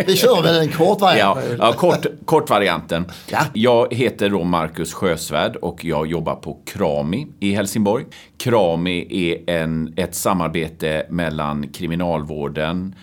Vi 0.08 0.16
kör 0.16 0.42
väl 0.44 0.62
en 0.62 0.72
kort 0.72 1.02
variant. 1.02 1.40
ja, 1.50 1.56
ja, 1.60 1.74
kort, 1.74 2.06
kortvarianten. 2.26 3.06
Ja. 3.32 3.40
Jag 3.54 3.94
heter 3.94 4.30
då 4.30 4.44
Marcus 4.44 4.94
Sjösvärd 4.94 5.56
och 5.56 5.86
jag 5.86 6.08
jobbar 6.08 6.36
på 6.36 6.58
Krami 6.66 7.28
i 7.40 7.54
Helsingborg. 7.54 8.06
Krami 8.38 9.08
är 9.10 9.56
en, 9.56 9.94
ett 9.96 10.16
samarbete 10.16 11.06
mellan 11.10 11.68
Kriminalvården, 11.68 12.96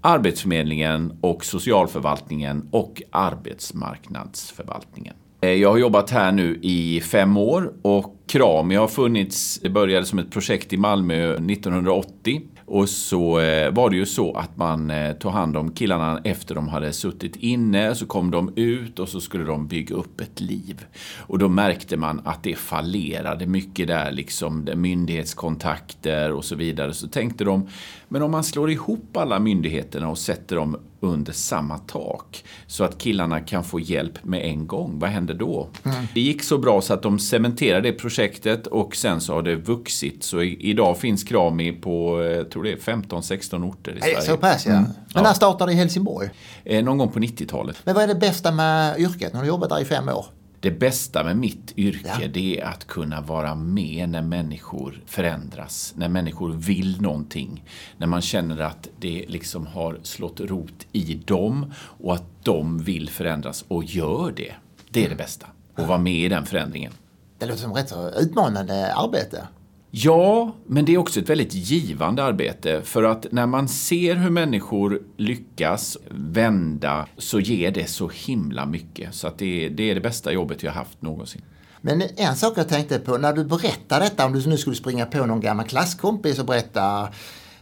Arbetsförmedlingen 0.00 1.18
och 1.20 1.44
socialförvaltningen 1.44 2.68
och 2.70 3.02
arbetsmarknadsförvaltningen. 3.10 5.14
Eh, 5.40 5.50
Jag 5.50 5.70
har 5.70 5.78
jobbat 5.78 6.10
här 6.10 6.32
nu 6.32 6.58
i 6.62 7.00
fem 7.00 7.36
år 7.36 7.72
och 7.82 8.16
Krami 8.28 8.74
har 8.74 8.88
funnits, 8.88 9.60
det 9.62 9.70
började 9.70 10.06
som 10.06 10.18
ett 10.18 10.30
projekt 10.30 10.72
i 10.72 10.76
Malmö 10.76 11.34
1980. 11.34 12.40
Och 12.72 12.88
så 12.88 13.40
eh, 13.40 13.70
var 13.70 13.90
det 13.90 13.96
ju 13.96 14.06
så 14.06 14.32
att 14.32 14.56
man 14.56 14.90
eh, 14.90 15.12
tog 15.12 15.32
hand 15.32 15.56
om 15.56 15.72
killarna 15.72 16.20
efter 16.24 16.54
de 16.54 16.68
hade 16.68 16.92
suttit 16.92 17.36
inne. 17.36 17.94
Så 17.94 18.06
kom 18.06 18.30
de 18.30 18.52
ut 18.56 18.98
och 18.98 19.08
så 19.08 19.20
skulle 19.20 19.44
de 19.44 19.66
bygga 19.66 19.94
upp 19.94 20.20
ett 20.20 20.40
liv. 20.40 20.86
Och 21.18 21.38
då 21.38 21.48
märkte 21.48 21.96
man 21.96 22.20
att 22.24 22.42
det 22.42 22.54
fallerade 22.54 23.46
mycket 23.46 23.88
där, 23.88 24.12
liksom 24.12 24.68
myndighetskontakter 24.74 26.32
och 26.32 26.44
så 26.44 26.56
vidare. 26.56 26.94
Så 26.94 27.08
tänkte 27.08 27.44
de, 27.44 27.68
men 28.12 28.22
om 28.22 28.30
man 28.30 28.44
slår 28.44 28.70
ihop 28.70 29.16
alla 29.16 29.38
myndigheterna 29.38 30.08
och 30.08 30.18
sätter 30.18 30.56
dem 30.56 30.76
under 31.00 31.32
samma 31.32 31.78
tak 31.78 32.44
så 32.66 32.84
att 32.84 32.98
killarna 32.98 33.40
kan 33.40 33.64
få 33.64 33.80
hjälp 33.80 34.24
med 34.24 34.44
en 34.44 34.66
gång. 34.66 34.98
Vad 34.98 35.10
händer 35.10 35.34
då? 35.34 35.68
Det 36.14 36.20
gick 36.20 36.42
så 36.42 36.58
bra 36.58 36.80
så 36.80 36.94
att 36.94 37.02
de 37.02 37.18
cementerade 37.18 37.90
det 37.90 37.92
projektet 37.92 38.66
och 38.66 38.96
sen 38.96 39.20
så 39.20 39.34
har 39.34 39.42
det 39.42 39.56
vuxit. 39.56 40.22
Så 40.24 40.42
idag 40.42 40.98
finns 40.98 41.24
Krami 41.24 41.72
på, 41.72 42.20
eh, 42.22 42.26
jag 42.26 42.50
tror 42.50 42.62
det 42.62 42.72
är 42.72 42.76
15-16 42.76 43.64
orter 43.70 43.96
i 43.96 44.00
Sverige. 44.00 44.22
så 44.22 44.36
pass 44.36 44.66
ja. 44.66 44.84
Men 45.14 45.22
när 45.22 45.32
startade 45.32 45.72
i 45.72 45.74
Helsingborg? 45.74 46.30
Eh, 46.64 46.84
Någon 46.84 46.98
gång 46.98 47.08
på 47.12 47.18
90-talet. 47.18 47.76
Men 47.84 47.94
vad 47.94 48.04
är 48.04 48.08
det 48.08 48.14
bästa 48.14 48.52
med 48.52 48.98
yrket? 49.00 49.32
Nu 49.32 49.36
har 49.38 49.42
du 49.44 49.48
jobbat 49.48 49.68
där 49.70 49.80
i 49.80 49.84
fem 49.84 50.08
år. 50.08 50.26
Det 50.60 50.70
bästa 50.70 51.24
med 51.24 51.36
mitt 51.36 51.72
yrke 51.78 52.18
Ja. 52.20 52.28
det 52.28 52.60
är 52.60 52.64
att 52.64 52.86
kunna 52.86 53.20
vara 53.20 53.54
med 53.54 54.08
när 54.08 54.22
människor 54.22 55.02
förändras. 55.06 55.94
När 55.96 56.08
människor 56.08 56.52
vill 56.52 57.00
någonting. 57.00 57.64
När 57.96 58.06
man 58.06 58.20
känner 58.22 58.58
att 58.60 58.88
det 58.98 59.24
liksom 59.28 59.66
har 59.66 59.98
slått 60.02 60.40
rot 60.40 60.86
i 60.92 61.14
dem 61.14 61.72
och 61.76 62.14
att 62.14 62.44
de 62.44 62.78
vill 62.78 63.10
förändras 63.10 63.64
och 63.68 63.84
gör 63.84 64.32
det. 64.36 64.52
Det 64.90 65.04
är 65.04 65.08
det 65.08 65.16
bästa. 65.16 65.46
Att 65.74 65.88
vara 65.88 65.98
med 65.98 66.14
i 66.24 66.28
den 66.28 66.46
förändringen. 66.46 66.92
Det 67.38 67.46
låter 67.46 67.60
som 67.62 67.74
rätt 67.74 67.88
så 67.88 68.10
utmanande 68.10 68.94
arbete. 68.94 69.48
Ja, 69.90 70.54
men 70.66 70.84
det 70.84 70.94
är 70.94 70.98
också 70.98 71.20
ett 71.20 71.30
väldigt 71.30 71.54
givande 71.54 72.24
arbete. 72.24 72.82
För 72.84 73.02
att 73.02 73.26
när 73.32 73.46
man 73.46 73.68
ser 73.68 74.14
hur 74.16 74.30
människor 74.30 75.02
lyckas 75.16 75.96
vända 76.10 77.06
så 77.16 77.40
ger 77.40 77.70
det 77.70 77.86
så 77.86 78.08
himla 78.08 78.66
mycket. 78.66 79.14
Så 79.14 79.26
att 79.26 79.38
det, 79.38 79.66
är, 79.66 79.70
det 79.70 79.90
är 79.90 79.94
det 79.94 80.00
bästa 80.00 80.32
jobbet 80.32 80.62
jag 80.62 80.72
haft 80.72 81.02
någonsin. 81.02 81.42
Men 81.80 82.02
en 82.16 82.36
sak 82.36 82.52
jag 82.56 82.68
tänkte 82.68 82.98
på, 82.98 83.18
när 83.18 83.32
du 83.32 83.44
berättar 83.44 84.00
detta, 84.00 84.26
om 84.26 84.32
du 84.32 84.48
nu 84.48 84.58
skulle 84.58 84.76
springa 84.76 85.06
på 85.06 85.26
någon 85.26 85.40
gammal 85.40 85.66
klasskompis 85.66 86.38
och 86.38 86.46
berätta 86.46 87.08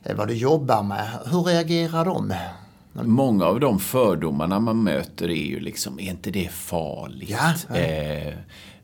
eh, 0.03 0.17
vad 0.17 0.29
du 0.29 0.35
jobbar 0.35 0.83
med, 0.83 1.09
hur 1.31 1.43
reagerar 1.43 2.05
de? 2.05 2.35
Många 2.93 3.45
av 3.45 3.61
de 3.61 3.81
fördomarna 3.81 4.61
man 4.61 4.83
möter 4.83 5.31
är 5.31 5.47
ju 5.47 5.61
liksom, 5.61 6.01
är 6.01 6.11
inte 6.11 6.31
det 6.31 6.51
farligt? 6.51 7.31
Ja, 7.31 7.55
ja. 7.69 7.77
Eh, 7.77 8.35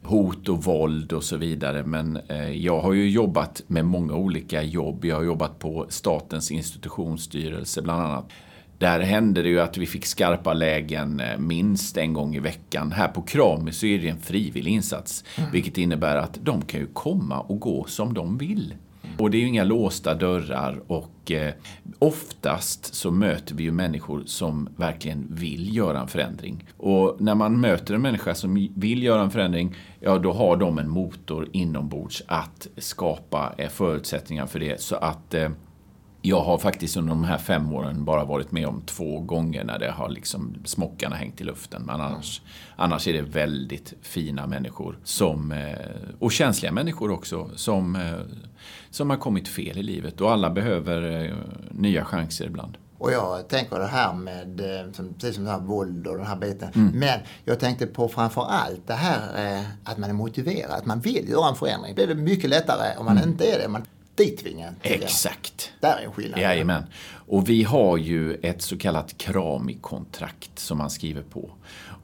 hot 0.06 0.48
och 0.48 0.65
våld 0.65 1.12
och 1.12 1.25
så 1.25 1.37
vidare. 1.37 1.84
Men 1.87 2.16
eh, 2.28 2.50
jag 2.50 2.81
har 2.81 2.92
ju 2.92 3.10
jobbat 3.10 3.62
med 3.66 3.84
många 3.84 4.15
olika 4.15 4.62
jobb. 4.62 5.04
Jag 5.04 5.16
har 5.16 5.25
jobbat 5.25 5.59
på 5.59 5.87
Statens 5.88 6.50
institutionsstyrelse 6.50 7.82
bland 7.82 8.03
annat. 8.03 8.31
Där 8.78 9.00
hände 9.00 9.43
det 9.43 9.48
ju 9.48 9.60
att 9.60 9.76
vi 9.76 9.87
fick 9.87 10.06
skarpa 10.06 10.53
lägen 10.53 11.20
eh, 11.20 11.38
minst 11.38 11.97
en 11.97 12.12
gång 12.12 12.37
i 12.37 12.41
veckan. 12.41 12.93
Här 12.93 13.09
på 13.09 13.22
Krami 13.22 13.72
så 13.72 13.87
är 13.87 13.98
det 13.98 14.09
en 14.09 14.20
frivillig 14.20 14.72
insats. 14.72 15.25
Vilket 15.53 15.78
innebär 15.78 16.16
att 16.16 16.38
de 16.43 16.62
kan 16.62 16.81
ju 16.81 16.87
komma 16.87 17.41
och 17.41 17.60
gå 17.60 17.84
som 17.84 18.14
de 18.14 18.38
vill. 18.38 18.75
Och 19.19 19.30
det 19.30 19.36
är 19.36 19.41
ju 19.41 19.47
inga 19.47 19.64
låsta 19.64 20.14
dörrar 20.14 20.82
och 20.86 21.30
eh, 21.30 21.54
oftast 21.98 22.94
så 22.94 23.10
möter 23.10 23.54
vi 23.54 23.62
ju 23.62 23.72
människor 23.72 24.22
som 24.26 24.69
verkligen 24.76 25.26
vill 25.30 25.76
göra 25.76 26.00
en 26.00 26.08
förändring. 26.08 26.64
Och 26.76 27.16
när 27.20 27.34
man 27.34 27.60
möter 27.60 27.94
en 27.94 28.02
människa 28.02 28.34
som 28.34 28.69
vill 28.75 29.02
göra 29.02 29.22
en 29.22 29.30
förändring, 29.30 29.75
ja 30.00 30.19
då 30.19 30.32
har 30.32 30.56
de 30.56 30.78
en 30.78 30.88
motor 30.88 31.48
inombords 31.52 32.22
att 32.26 32.69
skapa 32.76 33.54
eh, 33.58 33.69
förutsättningar 33.69 34.47
för 34.47 34.60
det. 34.60 34.80
Så 34.80 34.97
att 34.97 35.34
eh, 35.34 35.50
jag 36.27 36.41
har 36.41 36.59
faktiskt 36.59 36.97
under 36.97 37.11
de 37.11 37.25
här 37.25 37.39
fem 37.39 37.73
åren 37.73 38.05
bara 38.05 38.25
varit 38.25 38.53
med 38.53 38.67
om 38.67 38.83
två 38.87 39.21
gånger 39.21 39.65
när 39.65 39.79
det 39.79 39.91
har 39.91 40.09
liksom 40.09 40.55
smockarna 40.65 41.17
hängt 41.17 41.41
i 41.41 41.44
luften. 41.44 41.82
Men 41.82 42.00
annars, 42.00 42.43
annars 42.76 43.09
är 43.09 43.12
det 43.12 43.23
väldigt 43.23 43.94
fina 44.03 44.47
människor 44.47 44.99
som, 45.05 45.53
eh, 45.53 45.75
och 46.19 46.32
känsliga 46.32 46.73
människor 46.73 47.11
också 47.11 47.50
som, 47.56 47.97
eh, 47.97 48.37
som 48.91 49.11
har 49.11 49.17
kommit 49.17 49.49
fel 49.49 49.79
i 49.79 49.82
livet. 49.82 50.21
Och 50.21 50.32
alla 50.32 50.50
behöver 50.50 51.25
eh, 51.25 51.37
nya 51.71 52.05
chanser 52.05 52.44
ibland. 52.44 52.77
Och 52.99 53.12
jag 53.12 53.49
tänker 53.49 53.79
det 53.79 53.87
här 53.87 54.12
med, 54.12 54.62
precis 55.15 55.35
som 55.35 55.44
det 55.44 55.50
här 55.50 55.61
våld 55.61 56.06
och 56.06 56.17
den 56.17 56.27
här 56.27 56.37
biten. 56.37 56.69
Mm. 56.75 56.99
Men 56.99 57.20
jag 57.44 57.61
tänkte 57.61 57.87
på 57.87 58.09
framför 58.09 58.43
allt 58.43 58.87
det 58.87 58.94
här 58.94 59.65
att 59.85 59.99
man 59.99 60.11
är 60.11 60.15
motiverad, 60.15 60.70
att 60.70 60.87
man 60.87 61.00
vill 61.00 61.29
göra 61.29 61.49
en 61.49 61.55
förändring. 61.55 61.94
Det 61.94 62.03
är 62.03 62.15
mycket 62.15 62.50
lättare 62.50 62.99
om 62.99 63.05
man 63.05 63.23
inte 63.23 63.44
är 63.44 63.59
det. 63.59 63.69
Man 63.69 63.82
Mm. 64.82 65.02
Exakt. 65.02 65.72
Där 65.81 65.96
är 65.96 66.05
en 66.05 66.12
skillnad. 66.12 66.40
Jajamän. 66.40 66.84
Och 67.26 67.49
vi 67.49 67.62
har 67.62 67.96
ju 67.96 68.34
ett 68.34 68.62
så 68.62 68.78
kallat 68.78 69.19
Krami-kontrakt 69.19 70.58
som 70.58 70.78
man 70.78 70.90
skriver 70.90 71.22
på. 71.22 71.50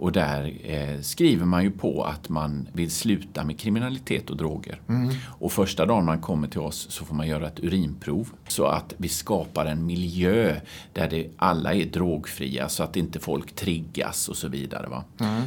Och 0.01 0.13
där 0.13 0.53
eh, 0.65 1.01
skriver 1.01 1.45
man 1.47 1.63
ju 1.63 1.71
på 1.71 2.05
att 2.05 2.29
man 2.29 2.69
vill 2.73 2.91
sluta 2.91 3.45
med 3.45 3.61
kriminalitet 3.61 4.31
och 4.31 4.37
droger. 4.37 4.81
Och 5.27 5.53
första 5.53 5.87
dagen 5.87 6.05
man 6.05 6.21
kommer 6.21 6.49
till 6.49 6.61
oss 6.61 6.87
så 6.91 7.05
får 7.05 7.15
man 7.15 7.29
göra 7.29 7.47
ett 7.47 7.61
urinprov. 7.61 8.29
Så 8.49 8.65
att 8.65 8.95
vi 8.97 9.09
skapar 9.09 9.67
en 9.67 9.87
miljö 9.87 10.57
där 10.93 11.09
det, 11.11 11.29
alla 11.37 11.75
är 11.75 11.85
drogfria 11.85 12.69
så 12.69 12.83
att 12.83 12.97
inte 12.97 13.19
folk 13.21 13.55
triggas 13.55 14.29
och 14.29 14.37
så 14.37 14.49
vidare. 14.49 14.89
Va? 14.89 15.05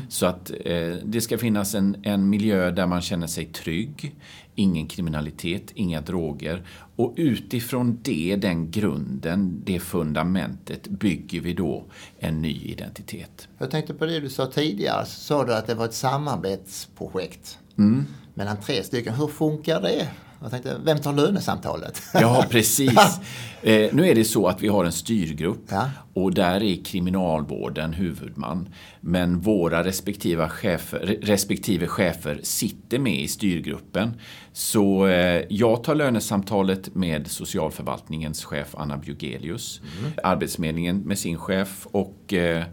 Så 0.09 0.25
att 0.25 0.51
eh, 0.65 0.93
det 1.03 1.21
ska 1.21 1.37
finnas 1.37 1.75
en, 1.75 1.95
en 2.03 2.29
miljö 2.29 2.71
där 2.71 2.85
man 2.85 3.01
känner 3.01 3.27
sig 3.27 3.45
trygg. 3.45 4.15
Ingen 4.55 4.87
kriminalitet, 4.87 5.71
inga 5.75 6.01
droger. 6.01 6.63
Och 6.95 7.13
utifrån 7.15 7.99
det, 8.01 8.35
den 8.35 8.71
grunden, 8.71 9.61
det 9.65 9.79
fundamentet 9.79 10.87
bygger 10.87 11.41
vi 11.41 11.53
då 11.53 11.83
en 12.19 12.41
ny 12.41 12.61
identitet. 12.63 13.47
Jag 13.57 13.71
tänkte 13.71 13.93
på 13.93 14.05
det 14.05 14.19
du 14.19 14.29
sa 14.29 14.45
tidigare, 14.45 15.05
så 15.05 15.19
sa 15.19 15.45
du 15.45 15.53
att 15.55 15.67
det 15.67 15.75
var 15.75 15.85
ett 15.85 15.93
samarbetsprojekt 15.93 17.59
Mm. 17.77 18.05
mellan 18.33 18.57
tre 18.61 18.83
stycken. 18.83 19.13
Hur 19.13 19.27
funkar 19.27 19.81
det? 19.81 20.07
Jag 20.43 20.51
tänkte, 20.51 20.77
vem 20.85 20.97
tar 20.97 21.13
lönesamtalet? 21.13 22.01
Ja, 22.13 22.45
precis. 22.49 22.93
Eh, 23.65 23.89
nu 23.93 24.07
är 24.09 24.15
det 24.15 24.25
så 24.25 24.47
att 24.47 24.61
vi 24.63 24.67
har 24.67 24.85
en 24.85 24.91
styrgrupp 24.91 25.65
Ja. 25.69 25.89
och 26.13 26.33
där 26.33 26.63
är 26.63 26.83
kriminalvården 26.85 27.93
huvudman. 27.93 28.69
Men 29.01 29.39
våra 29.39 29.83
respektive 29.83 30.49
chefer, 30.49 31.17
respektive 31.21 31.87
chefer 31.87 32.39
sitter 32.43 32.99
med 32.99 33.19
i 33.21 33.27
styrgruppen. 33.27 34.13
Så 34.53 35.07
eh, 35.07 35.41
jag 35.49 35.83
tar 35.83 35.95
lönesamtalet 35.95 36.95
med 36.95 37.27
socialförvaltningens 37.31 38.43
chef 38.45 38.75
Anna 38.77 38.97
Bjugelius, 38.97 39.81
Arbetsförmedlingen 40.23 40.97
med 40.99 41.19
sin 41.19 41.37
chef 41.37 41.87
och 41.91 42.33
eh, 42.33 42.63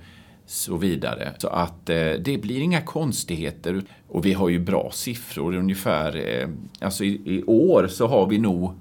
så 0.50 0.76
vidare. 0.76 1.32
Så 1.38 1.48
att 1.48 1.90
eh, 1.90 1.96
det 2.12 2.38
blir 2.42 2.60
inga 2.60 2.80
konstigheter. 2.80 3.82
Och 4.08 4.26
vi 4.26 4.32
har 4.32 4.48
ju 4.48 4.58
bra 4.58 4.90
siffror. 4.92 5.54
Ungefär, 5.56 6.16
eh, 6.40 6.48
alltså 6.80 7.04
i, 7.04 7.22
i 7.24 7.42
år 7.44 7.86
så 7.88 8.06
har 8.06 8.26
vi 8.26 8.38
nog 8.38 8.72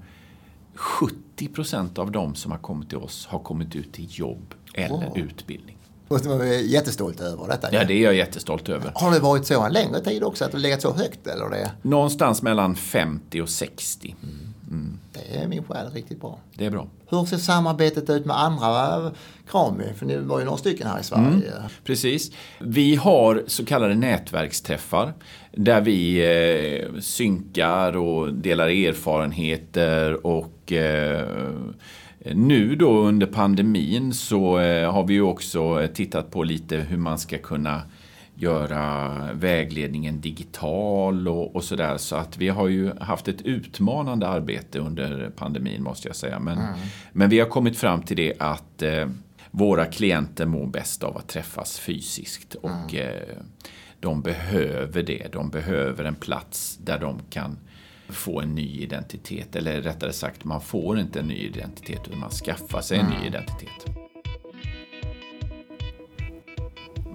70 0.74 1.48
procent 1.48 1.98
av 1.98 2.10
de 2.10 2.34
som 2.34 2.50
har 2.52 2.58
kommit 2.58 2.88
till 2.88 2.98
oss 2.98 3.26
har 3.26 3.38
kommit 3.38 3.76
ut 3.76 3.92
till 3.92 4.06
jobb 4.10 4.54
eller 4.74 4.88
Wow. 4.88 5.18
utbildning. 5.18 5.76
Man 6.08 6.38
vara 6.38 6.46
jättestolt 6.46 7.20
över 7.20 7.48
detta. 7.48 7.68
Ja, 7.72 7.84
det 7.84 7.94
är 7.94 8.04
jag 8.04 8.14
jättestolt 8.14 8.68
över. 8.68 8.92
Har 8.94 9.10
det 9.10 9.18
varit 9.20 9.46
så 9.46 9.62
en 9.62 9.72
längre 9.72 10.00
tid 10.00 10.22
också, 10.24 10.44
att 10.44 10.52
det 10.52 10.58
legat 10.58 10.82
så 10.82 10.92
högt? 10.92 11.26
Eller 11.26 11.50
det, 11.50 11.70
Någonstans 11.82 12.42
mellan 12.42 12.76
50 12.76 13.42
och 13.42 13.48
60. 13.48 14.14
Det 15.12 15.36
är 15.36 15.48
min 15.48 15.64
själ 15.64 15.90
riktigt 15.90 16.20
bra. 16.20 16.38
Det 16.54 16.66
är 16.66 16.70
bra. 16.70 16.86
Hur 17.08 17.24
ser 17.24 17.36
samarbetet 17.36 18.10
ut 18.10 18.24
med 18.24 18.40
andra 18.40 19.10
Krami? 19.50 19.84
För 19.96 20.06
ni 20.06 20.16
var 20.16 20.38
ju 20.38 20.44
några 20.44 20.58
stycken 20.58 20.86
här 20.86 21.00
i 21.00 21.02
Sverige. 21.02 21.52
Precis. 21.84 22.32
Vi 22.60 22.96
har 22.96 23.44
så 23.46 23.64
kallade 23.64 23.94
nätverksträffar 23.94 25.12
där 25.52 25.80
vi 25.80 26.18
eh, 26.18 27.00
synkar 27.00 27.96
och 27.96 28.34
delar 28.34 28.68
erfarenheter 28.68 30.26
och 30.26 30.72
eh, 30.72 31.28
nu 32.24 32.76
då 32.76 32.98
under 32.98 33.26
pandemin 33.26 34.14
så 34.14 34.58
eh, 34.58 34.92
har 34.92 35.06
vi 35.06 35.14
ju 35.14 35.22
också 35.22 35.88
tittat 35.94 36.30
på 36.30 36.42
lite 36.42 36.76
hur 36.76 36.96
man 36.96 37.18
ska 37.18 37.38
kunna 37.38 37.82
göra 38.42 39.18
vägledningen 39.32 40.20
digital 40.20 41.28
och, 41.28 41.56
och 41.56 41.64
sådär. 41.64 41.96
Så 41.96 42.16
att 42.16 42.36
vi 42.36 42.48
har 42.48 42.68
ju 42.68 42.92
haft 43.00 43.28
ett 43.28 43.42
utmanande 43.42 44.28
arbete 44.28 44.78
under 44.78 45.30
pandemin 45.36 45.82
måste 45.82 46.08
jag 46.08 46.16
säga. 46.16 46.38
Men, 46.38 46.58
men 47.12 47.30
vi 47.30 47.40
har 47.40 47.48
kommit 47.48 47.78
fram 47.78 48.02
till 48.02 48.16
det 48.16 48.34
att 48.38 48.82
eh, 48.82 49.08
våra 49.50 49.86
klienter 49.86 50.46
mår 50.46 50.66
bäst 50.66 51.02
av 51.02 51.16
att 51.16 51.28
träffas 51.28 51.78
fysiskt 51.78 52.54
och 52.54 52.94
eh, 52.94 53.36
de 54.00 54.22
behöver 54.22 55.02
det. 55.02 55.32
De 55.32 55.50
behöver 55.50 56.04
en 56.04 56.14
plats 56.14 56.78
där 56.84 56.98
de 56.98 57.20
kan 57.30 57.58
få 58.08 58.40
en 58.40 58.54
ny 58.54 58.82
identitet. 58.82 59.56
Eller 59.56 59.82
rättare 59.82 60.12
sagt, 60.12 60.44
man 60.44 60.60
får 60.60 60.98
inte 60.98 61.20
en 61.20 61.26
ny 61.26 61.38
identitet 61.38 62.00
utan 62.06 62.18
man 62.18 62.30
skaffar 62.30 62.80
sig 62.80 62.98
en 62.98 63.06
ny 63.06 63.26
identitet. 63.26 63.99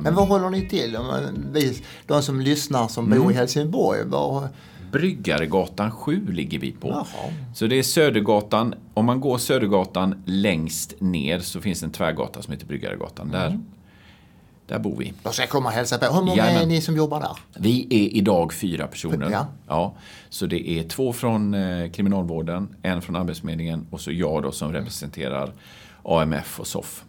Men 0.06 0.16
vad 0.16 0.28
håller 0.28 0.50
ni 0.50 0.70
till? 0.70 0.96
Om 0.96 1.08
man- 1.08 1.46
Vi, 1.52 1.82
de 2.08 2.22
som 2.24 2.42
lyssnar 2.42 2.88
som 2.88 3.10
bor 3.10 3.32
i 3.32 3.36
Helsingborg, 3.36 4.04
var... 4.06 4.48
Bryggaregatan 4.92 5.92
7 5.92 6.28
ligger 6.32 6.60
vi 6.60 6.72
på. 6.72 6.88
Jaha. 6.90 7.06
Så 7.56 7.68
det 7.68 7.76
är 7.80 7.84
Södergatan. 7.84 8.74
Om 8.94 9.06
man 9.06 9.20
går 9.20 9.38
Södergatan 9.38 10.24
längst 10.26 10.94
ner 11.02 11.40
så 11.40 11.62
finns 11.62 11.80
det 11.80 11.86
en 11.86 11.92
tvärgata 11.92 12.42
som 12.42 12.54
heter 12.54 12.66
Bryggaregatan. 12.66 13.32
Där, 13.32 13.60
där 14.68 14.80
bor 14.80 14.96
vi. 14.98 15.14
Då 15.24 15.30
ska 15.30 15.42
jag 15.42 15.50
komma 15.50 15.70
och 15.70 15.76
hälsa 15.76 15.98
på. 15.98 16.06
Hur 16.06 16.22
många 16.22 16.44
är 16.44 16.48
Jajamän. 16.48 16.70
ni 16.70 16.82
som 16.82 16.96
jobbar 16.98 17.20
där? 17.20 17.38
Vi 17.62 17.88
är 17.90 18.18
idag 18.18 18.54
fyra 18.54 18.88
personer. 18.88 19.30
Ja. 19.32 19.48
Ja, 19.68 19.94
så 20.30 20.46
det 20.46 20.70
är 20.70 20.84
två 20.84 21.14
från 21.14 21.54
eh, 21.54 21.92
Kriminalvården, 21.92 22.76
en 22.82 23.02
från 23.02 23.16
Arbetsförmedlingen 23.16 23.88
och 23.90 24.02
så 24.02 24.12
jag 24.12 24.44
då 24.44 24.52
som 24.52 24.74
representerar 24.74 25.54
AMF 26.04 26.60
och 26.60 26.68
SOF. 26.68 27.04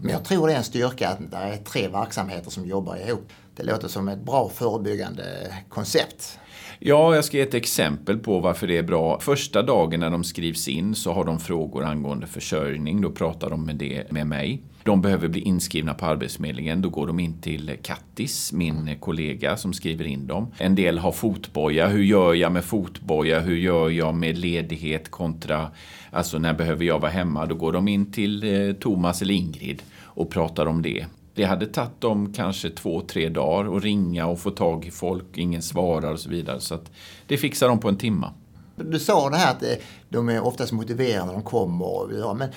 Men 0.00 0.12
jag 0.12 0.24
tror 0.24 0.46
det 0.46 0.52
är 0.52 0.58
en 0.58 0.64
styrka 0.64 1.08
att 1.08 1.30
det 1.30 1.36
är 1.36 1.56
tre 1.56 1.88
verksamheter 1.88 2.50
som 2.50 2.66
jobbar 2.66 2.96
ihop. 2.96 3.28
Det 3.56 3.62
låter 3.62 3.88
som 3.88 4.08
ett 4.08 4.18
bra 4.18 4.48
förebyggande 4.48 5.54
koncept. 5.68 6.38
Ja, 6.78 7.14
jag 7.14 7.24
ska 7.24 7.36
ge 7.36 7.42
ett 7.42 7.54
exempel 7.54 8.18
på 8.18 8.40
varför 8.40 8.66
det 8.66 8.78
är 8.78 8.82
bra. 8.82 9.20
Första 9.20 9.62
dagen 9.62 10.00
när 10.00 10.10
de 10.10 10.24
skrivs 10.24 10.68
in 10.68 10.94
så 10.94 11.12
har 11.12 11.24
de 11.24 11.40
frågor 11.40 11.84
angående 11.84 12.26
försörjning. 12.26 13.00
Då 13.00 13.10
pratar 13.10 13.50
de 13.50 13.66
med 13.66 13.76
det 13.76 14.12
med 14.12 14.26
mig. 14.26 14.62
De 14.82 15.02
behöver 15.02 15.28
bli 15.28 15.40
inskrivna 15.40 15.94
på 15.94 16.06
Arbetsförmedlingen. 16.06 16.82
Då 16.82 16.88
går 16.88 17.06
de 17.06 17.20
in 17.20 17.40
till 17.40 17.76
Kattis, 17.82 18.52
min 18.52 18.98
kollega 19.00 19.56
som 19.56 19.72
skriver 19.72 20.04
in 20.04 20.26
dem. 20.26 20.46
En 20.58 20.74
del 20.74 20.98
har 20.98 21.12
fotboja. 21.12 21.88
Hur 21.88 22.02
gör 22.02 22.34
jag 22.34 22.52
med 22.52 22.64
fotboja? 22.64 23.40
Hur 23.40 23.56
gör 23.56 23.90
jag 23.90 24.14
med 24.14 24.38
ledighet 24.38 25.10
kontra, 25.10 25.70
alltså 26.10 26.38
när 26.38 26.54
behöver 26.54 26.84
jag 26.84 26.98
vara 26.98 27.10
hemma? 27.10 27.46
Då 27.46 27.54
går 27.54 27.72
de 27.72 27.88
in 27.88 28.12
till 28.12 28.68
eh, 28.68 28.72
Thomas 28.72 29.22
eller 29.22 29.34
Ingrid 29.34 29.82
och 30.02 30.30
pratar 30.30 30.66
om 30.66 30.82
det. 30.82 31.06
Det 31.34 31.44
hade 31.44 31.66
tagit 31.66 32.00
dem 32.00 32.32
kanske 32.32 32.70
två, 32.70 33.00
tre 33.00 33.28
dagar 33.28 33.76
att 33.76 33.82
ringa 33.82 34.26
och 34.26 34.40
få 34.40 34.50
tag 34.50 34.86
i 34.86 34.90
folk, 34.90 35.24
ingen 35.34 35.62
svarar 35.62 36.12
och 36.12 36.20
så 36.20 36.30
vidare. 36.30 36.60
Så 36.60 36.78
det 37.26 37.36
fixar 37.36 37.68
de 37.68 37.80
på 37.80 37.88
en 37.88 37.96
timma. 37.96 38.32
Du 38.76 38.98
sa 38.98 39.30
det 39.30 39.36
här 39.36 39.50
att 39.50 39.62
eh, 39.62 39.68
de 40.08 40.28
är 40.28 40.44
oftast 40.44 40.72
motiverade 40.72 41.26
när 41.26 41.32
de 41.32 41.42
kommer. 41.42 42.34
Men 42.34 42.48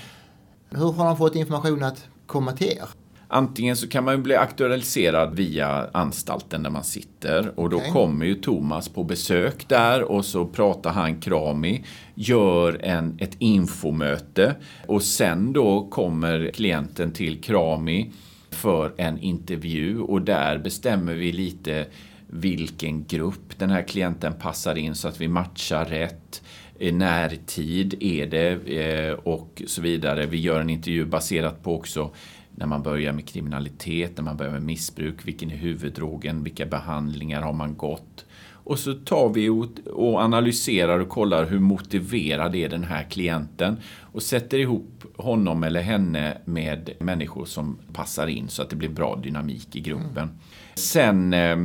hur 0.70 0.92
har 0.92 1.06
de 1.06 1.18
fått 1.18 1.36
information 1.36 1.84
att 1.84 2.06
komma 2.26 2.52
till 2.52 2.68
er? 2.68 2.90
Antingen 3.30 3.78
så 3.78 3.88
kan 3.88 4.04
man 4.04 4.16
ju 4.16 4.22
bli 4.22 4.36
aktualiserad 4.36 5.36
via 5.36 5.90
anstalten 5.94 6.64
där 6.64 6.70
man 6.70 6.84
sitter 6.84 7.60
och 7.60 7.70
då 7.70 7.78
Okej. 7.78 7.92
kommer 7.92 8.26
ju 8.26 8.36
Thomas 8.36 8.90
på 8.90 9.04
besök 9.04 9.68
där 9.68 10.04
och 10.04 10.26
så 10.26 10.46
pratar 10.46 10.92
han 10.92 11.22
Krami, 11.22 11.86
gör 12.16 12.80
en, 12.84 13.18
ett 13.20 13.36
infomöte 13.40 14.56
och 14.88 15.04
sen 15.04 15.54
då 15.54 15.88
kommer 15.90 16.52
klienten 16.54 17.12
till 17.12 17.42
Krami 17.42 18.12
för 18.58 18.94
en 18.98 19.20
intervju 19.20 20.00
och 20.00 20.22
där 20.22 20.58
bestämmer 20.58 21.14
vi 21.14 21.32
lite 21.32 21.86
vilken 22.28 23.06
grupp 23.06 23.58
den 23.58 23.70
här 23.70 23.82
klienten 23.82 24.34
passar 24.34 24.76
in 24.76 24.96
så 24.96 25.08
att 25.08 25.22
vi 25.22 25.28
matchar 25.28 25.86
rätt. 25.86 26.44
Eh, 26.80 26.94
Närtid 26.94 27.96
är 28.00 28.26
det 28.26 28.52
eh, 28.80 29.14
och 29.14 29.62
så 29.68 29.82
vidare. 29.82 30.26
Vi 30.26 30.38
gör 30.38 30.62
en 30.62 30.70
intervju 30.70 31.06
baserat 31.06 31.64
på 31.64 31.76
också 31.76 32.12
när 32.56 32.66
man 32.66 32.84
börjar 32.84 33.14
med 33.14 33.28
kriminalitet, 33.28 34.18
när 34.18 34.24
man 34.24 34.38
börjar 34.38 34.52
med 34.52 34.64
missbruk, 34.64 35.16
vilken 35.24 35.52
är 35.52 35.56
huvuddrogen, 35.56 36.44
vilka 36.44 36.66
behandlingar 36.66 37.42
har 37.42 37.54
man 37.54 37.78
gått? 37.78 38.26
Och 38.68 38.80
så 38.80 38.94
tar 38.94 39.30
vi 39.30 39.50
och 39.94 40.22
analyserar 40.22 41.00
och 41.00 41.10
kollar 41.10 41.46
hur 41.46 41.60
motiverad 41.60 42.56
är 42.56 42.70
den 42.70 42.84
här 42.84 43.04
klienten 43.04 43.78
och 44.02 44.24
sätter 44.24 44.60
ihop 44.60 44.97
honom 45.18 45.64
eller 45.64 45.82
henne 45.82 46.38
med 46.46 46.90
människor 47.00 47.46
som 47.46 47.78
passar 47.94 48.28
in 48.28 48.48
så 48.48 48.62
att 48.62 48.70
det 48.70 48.76
blir 48.76 48.90
bra 48.90 49.16
dynamik 49.24 49.76
i 49.76 49.82
gruppen. 49.82 50.30
Sen 50.76 51.34
eh, 51.34 51.58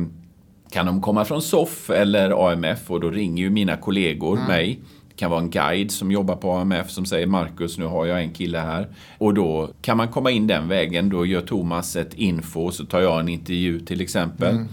kan 0.71 0.85
de 0.85 1.01
komma 1.01 1.25
från 1.25 1.41
SOF 1.41 1.89
eller 1.89 2.51
AMF 2.51 2.91
och 2.91 2.99
då 2.99 3.09
ringer 3.09 3.43
ju 3.43 3.49
mina 3.49 3.77
kollegor 3.77 4.39
mig. 4.47 4.79
Det 5.09 5.15
kan 5.15 5.31
vara 5.31 5.41
en 5.41 5.49
guide 5.49 5.91
som 5.91 6.11
jobbar 6.11 6.35
på 6.35 6.51
AMF 6.51 6.89
som 6.89 7.05
säger 7.05 7.27
Marcus, 7.27 7.77
nu 7.77 7.85
har 7.85 8.05
jag 8.05 8.23
en 8.23 8.33
kille 8.33 8.59
här. 8.59 8.87
Och 9.17 9.33
då 9.33 9.69
kan 9.81 9.97
man 9.97 10.07
komma 10.07 10.31
in 10.31 10.47
den 10.47 10.67
vägen. 10.67 11.09
Då 11.09 11.25
gör 11.25 11.41
Thomas 11.41 11.95
ett 11.95 12.13
info 12.13 12.71
så 12.71 12.85
tar 12.85 13.01
jag 13.01 13.19
en 13.19 13.29
intervju 13.29 13.79
till 13.79 14.01
exempel. 14.01 14.65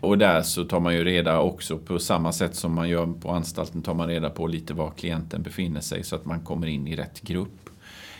Och 0.00 0.18
där 0.18 0.42
så 0.42 0.64
tar 0.64 0.80
man 0.80 0.94
ju 0.94 1.04
reda 1.04 1.40
också 1.40 1.78
på 1.78 1.98
samma 1.98 2.32
sätt 2.32 2.54
som 2.54 2.74
man 2.74 2.88
gör 2.88 3.06
på 3.06 3.30
anstalten 3.30 3.82
tar 3.82 3.94
man 3.94 4.08
reda 4.08 4.30
på 4.30 4.46
lite 4.46 4.74
var 4.74 4.90
klienten 4.90 5.42
befinner 5.42 5.80
sig 5.80 6.04
så 6.04 6.16
att 6.16 6.24
man 6.24 6.40
kommer 6.40 6.66
in 6.66 6.86
i 6.86 6.96
rätt 6.96 7.20
grupp. 7.20 7.63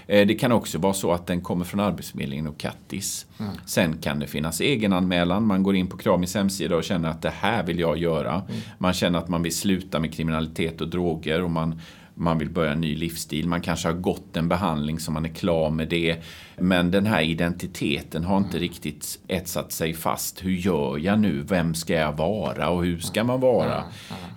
Eh, 0.06 0.26
Det 0.26 0.34
kan 0.34 0.52
också 0.52 0.78
vara 0.78 0.92
så 0.92 1.12
att 1.12 1.26
den 1.26 1.40
kommer 1.40 1.64
från 1.64 1.80
Arbetsförmedlingen 1.80 2.46
och 2.46 2.58
Kattis. 2.58 3.26
Sen 3.66 3.96
kan 3.98 4.18
det 4.18 4.26
finnas 4.26 4.60
egenanmälan. 4.60 5.46
Man 5.46 5.62
går 5.62 5.76
in 5.76 5.86
på 5.86 5.96
Kramis 5.96 6.34
hemsida 6.34 6.76
och 6.76 6.84
känner 6.84 7.08
att 7.08 7.22
det 7.22 7.32
här 7.36 7.62
vill 7.62 7.78
jag 7.78 7.98
göra. 7.98 8.42
Man 8.78 8.92
känner 8.92 9.18
att 9.18 9.28
man 9.28 9.42
vill 9.42 9.54
sluta 9.56 10.00
med 10.00 10.14
kriminalitet 10.14 10.80
och 10.80 10.88
droger 10.88 11.42
och 11.42 11.50
man, 11.50 11.80
man 12.14 12.38
vill 12.38 12.50
börja 12.50 12.72
en 12.72 12.80
ny 12.80 12.96
livsstil. 12.96 13.48
Man 13.48 13.60
kanske 13.60 13.88
har 13.88 13.94
gått 13.94 14.36
en 14.36 14.48
behandling 14.48 15.00
så 15.00 15.10
man 15.12 15.24
är 15.24 15.28
klar 15.28 15.70
med 15.70 15.88
det. 15.88 16.16
Men 16.58 16.90
den 16.90 17.06
här 17.06 17.22
identiteten 17.22 18.24
har 18.24 18.36
inte 18.36 18.58
riktigt 18.58 19.18
etsat 19.28 19.72
sig 19.72 19.94
fast. 19.94 20.44
Hur 20.44 20.52
gör 20.56 20.98
jag 20.98 21.18
nu? 21.18 21.42
Vem 21.42 21.74
ska 21.74 21.94
jag 21.94 22.12
vara 22.12 22.68
och 22.68 22.84
hur 22.84 22.98
ska 22.98 23.24
man 23.24 23.40
vara? 23.40 23.82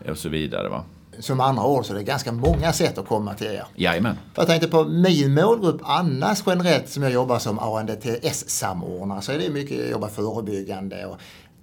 Och 0.09 0.17
så 0.17 0.29
vidare. 0.29 0.69
Va? 0.69 0.83
Som 1.19 1.39
andra 1.39 1.65
ord 1.65 1.85
så 1.85 1.93
är 1.93 1.97
det 1.97 2.03
ganska 2.03 2.31
många 2.31 2.73
sätt 2.73 2.97
att 2.97 3.07
komma 3.07 3.33
till 3.33 3.47
er. 3.47 3.63
Jajamän. 3.75 4.17
För 4.33 4.41
Jag 4.41 4.47
tänkte 4.47 4.67
på 4.67 4.83
min 4.83 5.33
målgrupp 5.33 5.81
annars 5.83 6.43
generellt 6.45 6.89
som 6.89 7.03
jag 7.03 7.11
jobbar 7.11 7.39
som 7.39 7.59
ANDTS-samordnare 7.59 9.21
så 9.21 9.31
är 9.31 9.39
det 9.39 9.49
mycket 9.49 9.77
jag 9.79 9.89
jobbar 9.89 10.07
förebyggande 10.07 11.05
och 11.05 11.17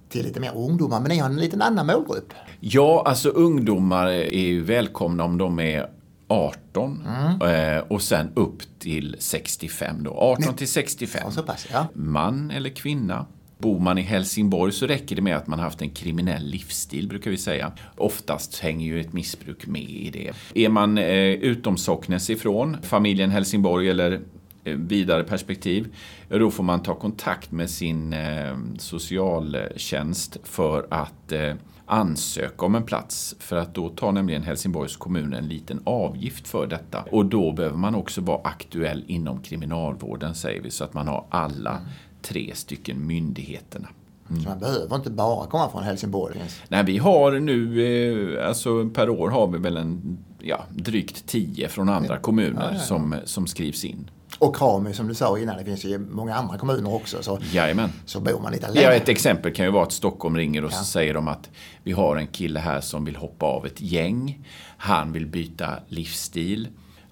till 0.09 0.25
lite 0.25 0.39
mer 0.39 0.51
ungdomar, 0.55 0.99
men 0.99 1.09
ni 1.09 1.17
har 1.17 1.29
en 1.29 1.35
liten 1.35 1.61
annan 1.61 1.85
målgrupp. 1.85 2.33
Ja, 2.59 3.03
alltså 3.05 3.29
ungdomar 3.29 4.07
är 4.07 4.47
ju 4.47 4.63
välkomna 4.63 5.23
om 5.23 5.37
de 5.37 5.59
är 5.59 5.89
18 6.27 7.07
mm. 7.07 7.83
och 7.87 8.01
sen 8.01 8.31
upp 8.35 8.79
till 8.79 9.15
65 9.19 10.03
då. 10.03 10.11
18 10.11 10.53
till 10.55 10.71
65. 10.71 11.31
Ja, 11.35 11.41
pass, 11.41 11.67
ja. 11.71 11.87
Man 11.93 12.51
eller 12.51 12.69
kvinna. 12.69 13.25
Bor 13.57 13.79
man 13.79 13.97
i 13.97 14.01
Helsingborg 14.01 14.71
så 14.71 14.87
räcker 14.87 15.15
det 15.15 15.21
med 15.21 15.37
att 15.37 15.47
man 15.47 15.59
haft 15.59 15.81
en 15.81 15.89
kriminell 15.89 16.45
livsstil, 16.45 17.07
brukar 17.07 17.31
vi 17.31 17.37
säga. 17.37 17.71
Oftast 17.97 18.59
hänger 18.59 18.85
ju 18.85 19.01
ett 19.01 19.13
missbruk 19.13 19.67
med 19.67 19.81
i 19.81 20.09
det. 20.09 20.31
Är 20.65 20.69
man 20.69 20.97
eh, 20.97 21.33
utomsocknes 21.33 22.29
ifrån, 22.29 22.77
familjen 22.83 23.31
Helsingborg 23.31 23.89
eller 23.89 24.21
eh, 24.63 24.75
vidare 24.75 25.23
perspektiv, 25.23 25.95
då 26.29 26.51
får 26.51 26.63
man 26.63 26.83
ta 26.83 26.95
kontakt 26.95 27.51
med 27.51 27.69
sin 27.69 28.13
eh, 28.13 28.57
socialtjänst 28.77 30.37
för 30.43 30.87
att 30.89 31.31
eh, 31.31 31.53
ansöka 31.85 32.65
om 32.65 32.75
en 32.75 32.83
plats. 32.83 33.35
För 33.39 33.55
att 33.55 33.75
då 33.75 33.89
tar 33.89 34.11
nämligen 34.11 34.43
Helsingborgs 34.43 34.97
kommun 34.97 35.33
en 35.33 35.47
liten 35.47 35.81
avgift 35.83 36.47
för 36.47 36.67
detta. 36.67 37.03
Och 37.11 37.25
då 37.25 37.51
behöver 37.51 37.77
man 37.77 37.95
också 37.95 38.21
vara 38.21 38.41
aktuell 38.43 39.03
inom 39.07 39.41
kriminalvården, 39.41 40.35
säger 40.35 40.61
vi, 40.61 40.71
så 40.71 40.83
att 40.83 40.93
man 40.93 41.07
har 41.07 41.25
alla 41.29 41.81
tre 42.27 42.51
stycken 42.55 43.07
myndigheterna. 43.07 43.87
Mm. 44.29 44.43
Så 44.43 44.49
man 44.49 44.59
behöver 44.59 44.95
inte 44.95 45.09
bara 45.09 45.47
komma 45.47 45.69
från 45.69 45.83
Helsingborg? 45.83 46.41
Nej, 46.67 46.83
vi 46.83 46.97
har 46.97 47.31
nu, 47.31 48.37
eh, 48.37 48.47
alltså 48.47 48.89
per 48.89 49.09
år 49.09 49.29
har 49.29 49.47
vi 49.47 49.57
väl 49.57 49.77
en 49.77 50.17
ja, 50.41 50.63
drygt 50.69 51.27
tio 51.27 51.67
från 51.67 51.89
andra 51.89 52.17
kommuner 52.17 52.67
ja, 52.71 52.73
ja, 52.73 52.79
Som, 52.79 53.15
som 53.25 53.47
skrivs 53.47 53.85
in. 53.85 54.09
Och 54.39 54.55
Krami 54.55 54.93
som 54.93 55.07
du 55.07 55.13
sa 55.15 55.39
innan, 55.39 55.57
det 55.57 55.65
finns 55.65 55.85
ju 55.85 55.99
många 55.99 56.35
andra 56.35 56.57
kommuner 56.57 56.93
också. 56.93 57.23
Så, 57.23 57.39
Jajamän. 57.51 57.89
så 58.05 58.19
bor 58.19 58.39
man 58.43 58.51
lite 58.51 58.71
längre. 58.71 58.81
Ja, 58.83 58.91
ett 58.91 59.09
exempel 59.09 59.53
kan 59.53 59.65
ju 59.65 59.71
vara 59.71 59.83
att 59.83 59.91
Stockholm 59.91 60.37
ringer 60.37 60.65
och 60.65 60.71
ja. 60.71 60.77
så 60.77 60.83
säger 60.83 61.13
de 61.13 61.27
att 61.27 61.49
vi 61.83 61.91
har 61.91 62.15
en 62.15 62.27
kille 62.27 62.59
här 62.59 62.81
som 62.81 63.05
vill 63.05 63.15
hoppa 63.15 63.45
av 63.45 63.65
ett 63.65 63.81
gäng. 63.81 64.47
Han 64.77 65.11
vill 65.11 65.25
byta 65.25 65.79
livsstil. 65.87 66.67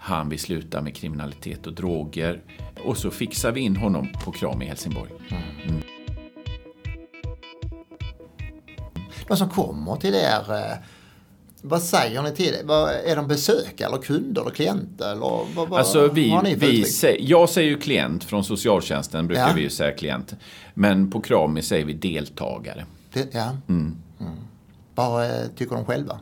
Han 0.05 0.29
vill 0.29 0.39
sluta 0.39 0.81
med 0.81 0.95
kriminalitet 0.95 1.67
och 1.67 1.73
droger. 1.73 2.41
Och 2.85 2.97
så 2.97 3.11
fixar 3.11 3.51
vi 3.51 3.61
in 3.61 3.75
honom 3.75 4.07
på 4.25 4.31
Kram 4.31 4.61
i 4.61 4.65
Helsingborg. 4.65 5.11
Mm. 5.29 5.43
Mm. 5.63 5.81
De 9.27 9.37
som 9.37 9.49
kommer 9.49 9.95
till 9.95 10.15
er, 10.15 10.53
eh, 10.53 10.77
vad 11.61 11.81
säger 11.81 12.21
ni 12.21 12.31
till? 12.31 12.53
Är 12.53 13.15
de 13.15 13.27
besökare 13.27 13.87
eller 13.87 14.01
kunder 14.01 14.41
eller 14.41 14.51
klienter? 14.51 15.11
Eller 15.11 15.55
vad, 15.55 15.67
vad, 15.67 15.79
alltså 15.79 16.07
vi, 16.07 16.55
vi 16.57 16.83
sä, 16.83 17.15
jag 17.19 17.49
säger 17.49 17.69
ju 17.69 17.79
klient, 17.79 18.23
från 18.23 18.43
socialtjänsten 18.43 19.27
brukar 19.27 19.47
ja. 19.47 19.53
vi 19.55 19.61
ju 19.61 19.69
säga 19.69 19.91
klient. 19.91 20.33
Men 20.73 21.11
på 21.11 21.21
Krami 21.21 21.61
säger 21.61 21.85
vi 21.85 21.93
deltagare. 21.93 22.85
Det, 23.13 23.33
ja. 23.33 23.57
Mm. 23.69 23.97
Mm. 24.19 24.33
Vad 24.95 25.23
eh, 25.23 25.47
tycker 25.55 25.75
de 25.75 25.85
själva? 25.85 26.19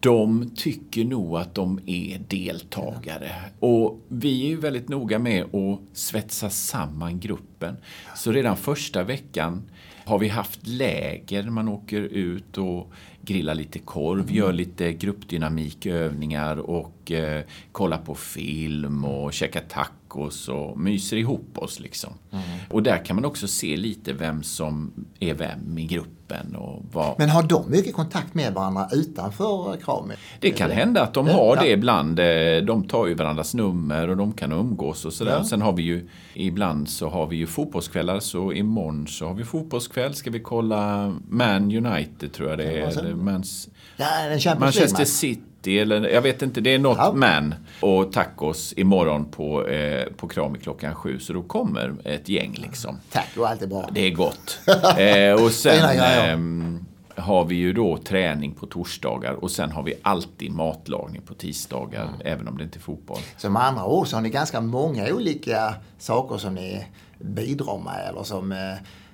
De 0.00 0.50
tycker 0.56 1.04
nog 1.04 1.36
att 1.36 1.54
de 1.54 1.80
är 1.86 2.20
deltagare. 2.28 3.32
Och 3.60 4.00
vi 4.08 4.44
är 4.44 4.48
ju 4.48 4.56
väldigt 4.56 4.88
noga 4.88 5.18
med 5.18 5.54
att 5.54 5.80
svetsa 5.92 6.50
samman 6.50 7.20
gruppen. 7.20 7.76
Så 8.16 8.32
redan 8.32 8.56
första 8.56 9.02
veckan 9.02 9.62
har 10.04 10.18
vi 10.18 10.28
haft 10.28 10.66
läger. 10.66 11.42
Man 11.42 11.68
åker 11.68 12.00
ut 12.00 12.58
och 12.58 12.92
grillar 13.22 13.54
lite 13.54 13.78
korv, 13.78 14.20
mm. 14.20 14.34
gör 14.34 14.52
lite 14.52 14.92
gruppdynamikövningar 14.92 16.56
och 16.56 17.12
eh, 17.12 17.42
kollar 17.72 17.98
på 17.98 18.14
film 18.14 19.04
och 19.04 19.32
käkar 19.32 19.60
tacos 19.60 20.48
och 20.48 20.78
myser 20.78 21.16
ihop 21.16 21.58
oss. 21.58 21.80
Liksom. 21.80 22.12
Mm. 22.30 22.44
Och 22.70 22.82
där 22.82 23.04
kan 23.04 23.16
man 23.16 23.24
också 23.24 23.48
se 23.48 23.76
lite 23.76 24.12
vem 24.12 24.42
som 24.42 24.92
är 25.20 25.34
vem 25.34 25.78
i 25.78 25.84
gruppen. 25.84 26.56
Och 26.56 26.82
vad... 26.92 27.18
Men 27.18 27.28
har 27.28 27.42
de 27.42 27.70
mycket 27.70 27.94
kontakt 27.94 28.34
med 28.34 28.54
varandra 28.54 28.88
utanför 28.92 29.76
Krami? 29.76 30.14
Det 30.40 30.50
kan 30.50 30.70
hända 30.70 31.02
att 31.02 31.14
de 31.14 31.28
har 31.28 31.56
det 31.56 31.70
ibland. 31.70 32.18
Eh, 32.18 32.26
de 32.66 32.84
tar 32.88 33.06
ju 33.06 33.14
varandras 33.14 33.54
nummer 33.54 34.08
och 34.08 34.16
de 34.16 34.32
kan 34.32 34.52
umgås 34.52 35.04
och 35.04 35.12
sådär. 35.12 35.36
Ja. 35.36 35.44
Sen 35.44 35.62
har 35.62 35.72
vi 35.72 35.82
ju 35.82 36.08
ibland 36.34 36.88
så 36.88 37.08
har 37.08 37.26
vi 37.26 37.36
ju 37.36 37.46
fotbollskvällar. 37.46 38.20
Så 38.20 38.52
imorgon 38.52 39.06
så 39.06 39.26
har 39.26 39.34
vi 39.34 39.44
fotbollskväll. 39.44 40.14
Ska 40.14 40.30
vi 40.30 40.40
kolla 40.40 41.14
Man 41.28 41.86
United 41.86 42.32
tror 42.32 42.48
jag 42.48 42.58
det 42.58 42.64
är. 42.64 43.08
Ja, 43.08 43.16
Mans, 43.16 43.68
ja, 43.96 44.56
Manchester 44.58 45.04
City 45.04 45.42
eller 45.66 46.08
jag 46.08 46.22
vet 46.22 46.42
inte, 46.42 46.60
det 46.60 46.74
är 46.74 46.78
något 46.78 46.98
ja. 46.98 47.12
man 47.12 47.54
och 47.80 48.12
tacos 48.12 48.74
imorgon 48.76 49.24
på, 49.24 49.66
eh, 49.66 50.12
på 50.16 50.28
Krami 50.28 50.58
klockan 50.58 50.94
sju. 50.94 51.18
Så 51.18 51.32
då 51.32 51.42
kommer 51.42 51.94
ett 52.04 52.28
gäng 52.28 52.54
liksom. 52.62 53.00
Taco, 53.12 53.44
allt 53.44 53.62
är 53.62 53.66
bra. 53.66 53.88
Det 53.92 54.06
är 54.06 54.10
gott. 54.10 54.58
eh, 54.98 55.44
och 55.44 55.50
sen 55.50 55.98
eh, 55.98 57.22
har 57.22 57.44
vi 57.44 57.54
ju 57.54 57.72
då 57.72 57.96
träning 57.96 58.52
på 58.52 58.66
torsdagar 58.66 59.32
och 59.32 59.50
sen 59.50 59.72
har 59.72 59.82
vi 59.82 59.94
alltid 60.02 60.52
matlagning 60.52 61.22
på 61.22 61.34
tisdagar, 61.34 62.02
mm. 62.02 62.20
även 62.24 62.48
om 62.48 62.58
det 62.58 62.64
inte 62.64 62.78
är 62.78 62.80
fotboll. 62.80 63.20
Så 63.36 63.50
med 63.50 63.62
andra 63.62 63.84
ord 63.84 64.08
så 64.08 64.16
har 64.16 64.22
ni 64.22 64.30
ganska 64.30 64.60
många 64.60 65.14
olika 65.14 65.74
saker 65.98 66.36
som 66.36 66.54
ni 66.54 66.86
bidrar 67.18 67.78
med 67.78 68.08
eller 68.08 68.22
som 68.22 68.52
eh, 68.52 68.58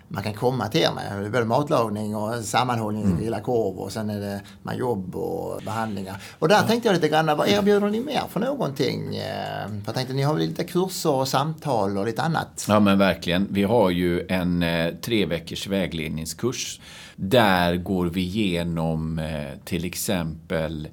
man 0.08 0.22
kan 0.22 0.34
komma 0.34 0.68
till 0.68 0.80
er 0.80 0.90
med. 0.94 1.20
Det 1.20 1.26
är 1.26 1.30
både 1.30 1.44
matlagning 1.44 2.16
och 2.16 2.44
sammanhållning, 2.44 3.04
mm. 3.04 3.18
grilla 3.20 3.40
korv 3.40 3.78
och 3.78 3.92
sen 3.92 4.10
är 4.10 4.20
det 4.20 4.40
med 4.62 4.78
jobb 4.78 5.16
och 5.16 5.62
behandlingar. 5.64 6.22
Och 6.38 6.48
där 6.48 6.62
tänkte 6.62 6.88
jag 6.88 6.94
lite 6.94 7.08
grann, 7.08 7.26
vad 7.26 7.48
erbjuder 7.48 7.90
ni 7.90 8.00
mer 8.00 8.22
för 8.30 8.40
någonting? 8.40 9.16
Eh, 9.16 9.70
jag 9.86 9.94
tänkte 9.94 10.14
ni 10.14 10.22
har 10.22 10.34
väl 10.34 10.48
lite 10.48 10.64
kurser 10.64 11.10
och 11.10 11.28
samtal 11.28 11.98
och 11.98 12.06
lite 12.06 12.22
annat? 12.22 12.66
Ja 12.68 12.80
men 12.80 12.98
verkligen. 12.98 13.46
Vi 13.50 13.62
har 13.62 13.90
ju 13.90 14.26
en 14.28 14.62
eh, 14.62 14.94
tre 14.94 15.26
veckors 15.26 15.66
vägledningskurs. 15.66 16.80
Där 17.16 17.76
går 17.76 18.06
vi 18.06 18.20
igenom 18.20 19.18
eh, 19.18 19.58
till 19.64 19.84
exempel 19.84 20.88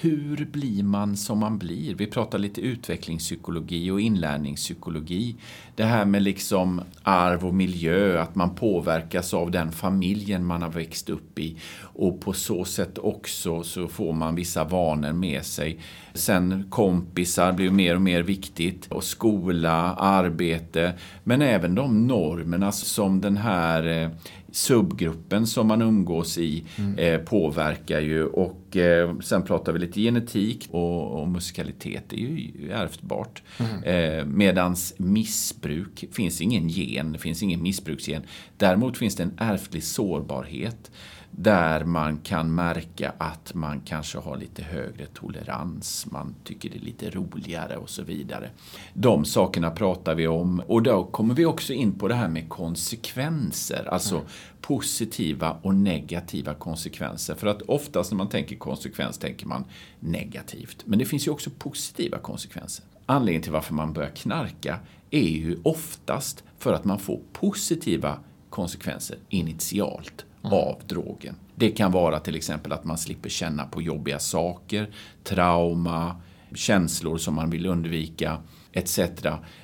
hur 0.00 0.44
blir 0.44 0.82
man 0.82 1.16
som 1.16 1.38
man 1.38 1.58
blir? 1.58 1.94
Vi 1.94 2.06
pratar 2.06 2.38
lite 2.38 2.60
utvecklingspsykologi 2.60 3.90
och 3.90 4.00
inlärningspsykologi. 4.00 5.36
Det 5.74 5.84
här 5.84 6.04
med 6.04 6.22
liksom 6.22 6.80
arv 7.02 7.46
och 7.46 7.54
miljö, 7.54 8.22
att 8.22 8.34
man 8.34 8.54
påverkas 8.54 9.34
av 9.34 9.50
den 9.50 9.72
familjen 9.72 10.44
man 10.44 10.62
har 10.62 10.70
växt 10.70 11.10
upp 11.10 11.38
i. 11.38 11.56
Och 11.80 12.20
på 12.20 12.32
så 12.32 12.64
sätt 12.64 12.98
också 12.98 13.62
så 13.62 13.88
får 13.88 14.12
man 14.12 14.34
vissa 14.34 14.64
vanor 14.64 15.12
med 15.12 15.46
sig. 15.46 15.78
Sen 16.14 16.66
kompisar 16.70 17.52
blir 17.52 17.70
mer 17.70 17.94
och 17.94 18.02
mer 18.02 18.22
viktigt. 18.22 18.86
Och 18.86 19.04
skola, 19.04 19.94
arbete. 19.94 20.92
Men 21.24 21.42
även 21.42 21.74
de 21.74 22.06
normerna 22.06 22.72
som 22.72 23.20
den 23.20 23.36
här 23.36 24.02
eh, 24.02 24.10
subgruppen 24.56 25.46
som 25.46 25.66
man 25.66 25.82
umgås 25.82 26.38
i 26.38 26.64
mm. 26.78 26.98
eh, 26.98 27.20
påverkar 27.20 28.00
ju. 28.00 28.24
Och 28.26 28.76
eh, 28.76 29.18
sen 29.18 29.42
pratar 29.42 29.72
vi 29.72 29.78
lite 29.78 30.00
genetik 30.00 30.68
och, 30.70 31.20
och 31.20 31.28
musikalitet. 31.28 32.12
Är 32.12 32.16
ju 32.16 32.70
ärftbart. 32.72 33.42
Mm. 33.58 33.82
Eh, 33.82 34.24
medans 34.24 34.94
missbruk 34.96 36.04
finns 36.12 36.40
ingen 36.40 36.68
gen, 36.68 37.12
det 37.12 37.18
finns 37.18 37.42
ingen 37.42 37.62
missbruksgen. 37.62 38.22
Däremot 38.56 38.98
finns 38.98 39.16
det 39.16 39.22
en 39.22 39.34
ärftlig 39.38 39.84
sårbarhet 39.84 40.90
där 41.38 41.84
man 41.84 42.18
kan 42.18 42.54
märka 42.54 43.12
att 43.18 43.54
man 43.54 43.80
kanske 43.80 44.18
har 44.18 44.36
lite 44.36 44.62
högre 44.62 45.06
tolerans, 45.06 46.06
man 46.10 46.34
tycker 46.44 46.70
det 46.70 46.76
är 46.76 46.80
lite 46.80 47.10
roligare 47.10 47.76
och 47.76 47.90
så 47.90 48.02
vidare. 48.02 48.50
De 48.94 49.24
sakerna 49.24 49.70
pratar 49.70 50.14
vi 50.14 50.26
om 50.26 50.62
och 50.66 50.82
då 50.82 51.04
kommer 51.04 51.34
vi 51.34 51.44
också 51.44 51.72
in 51.72 51.98
på 51.98 52.08
det 52.08 52.14
här 52.14 52.28
med 52.28 52.48
konsekvenser, 52.48 53.88
alltså 53.88 54.14
mm. 54.14 54.26
positiva 54.60 55.56
och 55.62 55.74
negativa 55.74 56.54
konsekvenser. 56.54 57.34
För 57.34 57.46
att 57.46 57.62
oftast 57.62 58.10
när 58.10 58.16
man 58.16 58.28
tänker 58.28 58.56
konsekvens 58.56 59.18
tänker 59.18 59.46
man 59.46 59.64
negativt, 60.00 60.82
men 60.84 60.98
det 60.98 61.04
finns 61.04 61.26
ju 61.26 61.30
också 61.30 61.50
positiva 61.58 62.18
konsekvenser. 62.18 62.84
Anledningen 63.06 63.42
till 63.42 63.52
varför 63.52 63.74
man 63.74 63.92
börjar 63.92 64.10
knarka 64.10 64.78
är 65.10 65.28
ju 65.28 65.56
oftast 65.62 66.44
för 66.58 66.72
att 66.72 66.84
man 66.84 66.98
får 66.98 67.20
positiva 67.32 68.18
konsekvenser 68.50 69.18
initialt 69.28 70.25
mm. 70.44 70.52
av 70.58 70.82
drogen. 70.86 71.34
Det 71.54 71.70
kan 71.70 71.92
vara 71.92 72.20
till 72.20 72.36
exempel 72.36 72.72
att 72.72 72.84
man 72.84 72.98
slipper 72.98 73.28
känna 73.28 73.64
på 73.64 73.82
jobbiga 73.82 74.18
saker, 74.18 74.90
trauma, 75.24 76.16
känslor 76.54 77.18
som 77.18 77.34
man 77.34 77.50
vill 77.50 77.66
undvika 77.66 78.38
etc. 78.72 79.00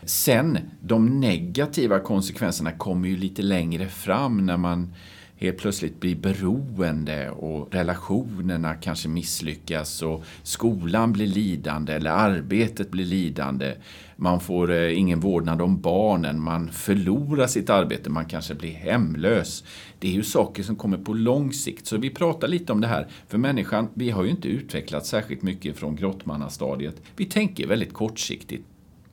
Sen, 0.02 0.58
de 0.80 1.20
negativa 1.20 1.98
konsekvenserna 1.98 2.72
kommer 2.72 3.08
ju 3.08 3.16
lite 3.16 3.42
längre 3.42 3.88
fram 3.88 4.46
när 4.46 4.56
man 4.56 4.94
helt 5.42 5.58
plötsligt 5.58 6.00
blir 6.00 6.16
beroende 6.16 7.30
och 7.30 7.74
relationerna 7.74 8.74
kanske 8.74 9.08
misslyckas 9.08 10.02
och 10.02 10.24
skolan 10.42 11.12
blir 11.12 11.26
lidande 11.26 11.92
eller 11.92 12.10
arbetet 12.10 12.90
blir 12.90 13.04
lidande. 13.04 13.74
Man 14.16 14.40
får 14.40 14.70
eh, 14.70 14.98
ingen 14.98 15.20
vårdnad 15.20 15.62
om 15.62 15.80
barnen, 15.80 16.40
man 16.40 16.68
förlorar 16.68 17.46
sitt 17.46 17.70
arbete, 17.70 18.10
man 18.10 18.24
kanske 18.24 18.54
blir 18.54 18.72
hemlös. 18.72 19.64
Det 19.98 20.08
är 20.08 20.12
ju 20.12 20.22
saker 20.22 20.62
som 20.62 20.76
kommer 20.76 20.98
på 20.98 21.14
lång 21.14 21.52
sikt. 21.52 21.86
Så 21.86 21.96
vi 21.96 22.10
pratar 22.10 22.48
lite 22.48 22.72
om 22.72 22.80
det 22.80 22.86
här. 22.86 23.06
För 23.28 23.38
människan, 23.38 23.88
vi 23.94 24.10
har 24.10 24.24
ju 24.24 24.30
inte 24.30 24.48
utvecklats 24.48 25.08
särskilt 25.08 25.42
mycket 25.42 25.76
från 25.76 25.96
grottmannastadiet. 25.96 27.02
Vi 27.16 27.24
tänker 27.24 27.66
väldigt 27.66 27.92
kortsiktigt. 27.92 28.66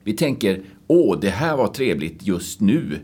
Vi 0.03 0.13
tänker, 0.13 0.62
åh, 0.88 1.19
det 1.19 1.29
här 1.29 1.57
var 1.57 1.67
trevligt 1.67 2.27
just 2.27 2.62
nu 2.62 3.00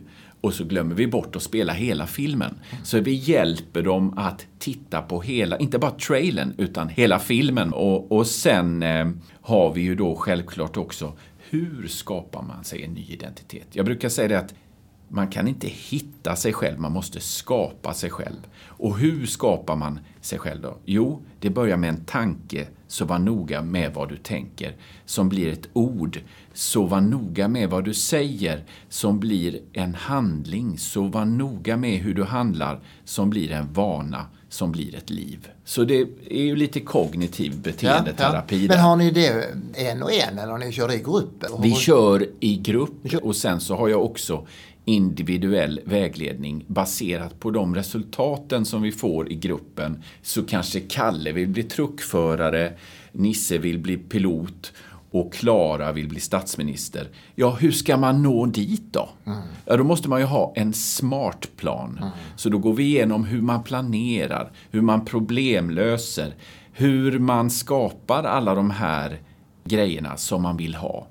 och 0.45 0.53
så 0.53 0.63
glömmer 0.63 0.95
vi 0.95 1.07
bort 1.07 1.35
att 1.35 1.41
spela 1.41 1.73
hela 1.73 2.07
filmen. 2.07 2.59
Så 2.83 2.99
vi 2.99 3.13
hjälper 3.13 3.81
dem 3.81 4.13
att 4.17 4.47
titta 4.59 5.01
på 5.01 5.21
hela, 5.21 5.57
inte 5.57 5.79
bara 5.79 5.91
trailern, 5.91 6.53
utan 6.57 6.89
hela 6.89 7.19
filmen. 7.19 7.73
Och, 7.73 8.11
och 8.11 8.27
sen 8.27 8.83
eh, 8.83 9.07
har 9.41 9.73
vi 9.73 9.81
ju 9.81 9.95
då 9.95 10.15
självklart 10.15 10.77
också, 10.77 11.13
hur 11.49 11.87
skapar 11.87 12.41
man 12.41 12.63
sig 12.63 12.83
en 12.83 12.93
ny 12.93 13.05
identitet? 13.09 13.67
Jag 13.71 13.85
brukar 13.85 14.09
säga 14.09 14.27
det 14.27 14.39
att 14.39 14.53
man 15.07 15.27
kan 15.27 15.47
inte 15.47 15.67
hitta 15.67 16.35
sig 16.35 16.53
själv, 16.53 16.79
man 16.79 16.91
måste 16.91 17.19
skapa 17.19 17.93
sig 17.93 18.09
själv. 18.09 18.47
Och 18.67 18.97
hur 18.97 19.25
skapar 19.25 19.75
man 19.75 19.99
sig 20.21 20.39
själv 20.39 20.61
då? 20.61 20.77
Jo, 20.85 21.21
det 21.39 21.49
börjar 21.49 21.77
med 21.77 21.89
en 21.89 22.05
tanke, 22.05 22.67
så 22.87 23.05
var 23.05 23.19
noga 23.19 23.61
med 23.61 23.93
vad 23.93 24.09
du 24.09 24.17
tänker, 24.17 24.75
som 25.05 25.29
blir 25.29 25.53
ett 25.53 25.67
ord. 25.73 26.19
Så 26.53 26.85
var 26.85 27.01
noga 27.01 27.47
med 27.47 27.69
vad 27.69 27.85
du 27.85 27.93
säger, 27.93 28.63
som 28.89 29.19
blir 29.19 29.59
en 29.73 29.95
handling. 29.95 30.77
Så 30.77 31.03
var 31.07 31.25
noga 31.25 31.77
med 31.77 31.99
hur 31.99 32.13
du 32.13 32.23
handlar, 32.23 32.79
som 33.05 33.29
blir 33.29 33.51
en 33.51 33.73
vana, 33.73 34.25
som 34.49 34.71
blir 34.71 34.95
ett 34.95 35.09
liv. 35.09 35.47
Så 35.65 35.83
det 35.83 36.01
är 36.29 36.43
ju 36.43 36.55
lite 36.55 36.79
kognitiv 36.79 37.61
beteendeterapi. 37.61 38.55
Ja, 38.55 38.61
ja. 38.61 38.67
Men 38.67 38.79
har 38.79 38.95
ni 38.95 39.11
det 39.11 39.47
en 39.73 40.03
och 40.03 40.11
en 40.11 40.39
eller 40.39 40.51
har 40.51 40.57
ni 40.57 40.71
kör 40.71 40.91
i 40.91 40.99
grupp? 40.99 41.43
Vi 41.61 41.71
kör 41.71 42.27
i 42.39 42.57
grupp 42.57 43.13
och 43.23 43.35
sen 43.35 43.59
så 43.59 43.75
har 43.75 43.87
jag 43.87 44.05
också 44.05 44.47
individuell 44.85 45.79
vägledning 45.85 46.65
baserat 46.67 47.39
på 47.39 47.51
de 47.51 47.75
resultaten 47.75 48.65
som 48.65 48.81
vi 48.81 48.91
får 48.91 49.31
i 49.31 49.35
gruppen. 49.35 50.03
Så 50.21 50.43
kanske 50.43 50.79
Kalle 50.79 51.31
vill 51.31 51.47
bli 51.47 51.63
truckförare, 51.63 52.73
Nisse 53.11 53.57
vill 53.57 53.79
bli 53.79 53.97
pilot 53.97 54.73
och 55.11 55.33
Klara 55.33 55.91
vill 55.91 56.09
bli 56.09 56.19
statsminister. 56.19 57.07
Ja, 57.35 57.51
hur 57.51 57.71
ska 57.71 57.97
man 57.97 58.23
nå 58.23 58.45
dit 58.45 58.83
då? 58.91 59.09
Mm. 59.25 59.39
Ja, 59.65 59.77
då 59.77 59.83
måste 59.83 60.09
man 60.09 60.19
ju 60.19 60.25
ha 60.25 60.53
en 60.55 60.73
smart 60.73 61.47
plan. 61.57 61.97
Mm. 62.01 62.09
Så 62.35 62.49
då 62.49 62.57
går 62.57 62.73
vi 62.73 62.83
igenom 62.83 63.23
hur 63.23 63.41
man 63.41 63.63
planerar, 63.63 64.51
hur 64.71 64.81
man 64.81 65.05
problemlöser, 65.05 66.35
hur 66.71 67.19
man 67.19 67.49
skapar 67.49 68.23
alla 68.23 68.55
de 68.55 68.71
här 68.71 69.19
grejerna 69.63 70.17
som 70.17 70.41
man 70.41 70.57
vill 70.57 70.75
ha. 70.75 71.07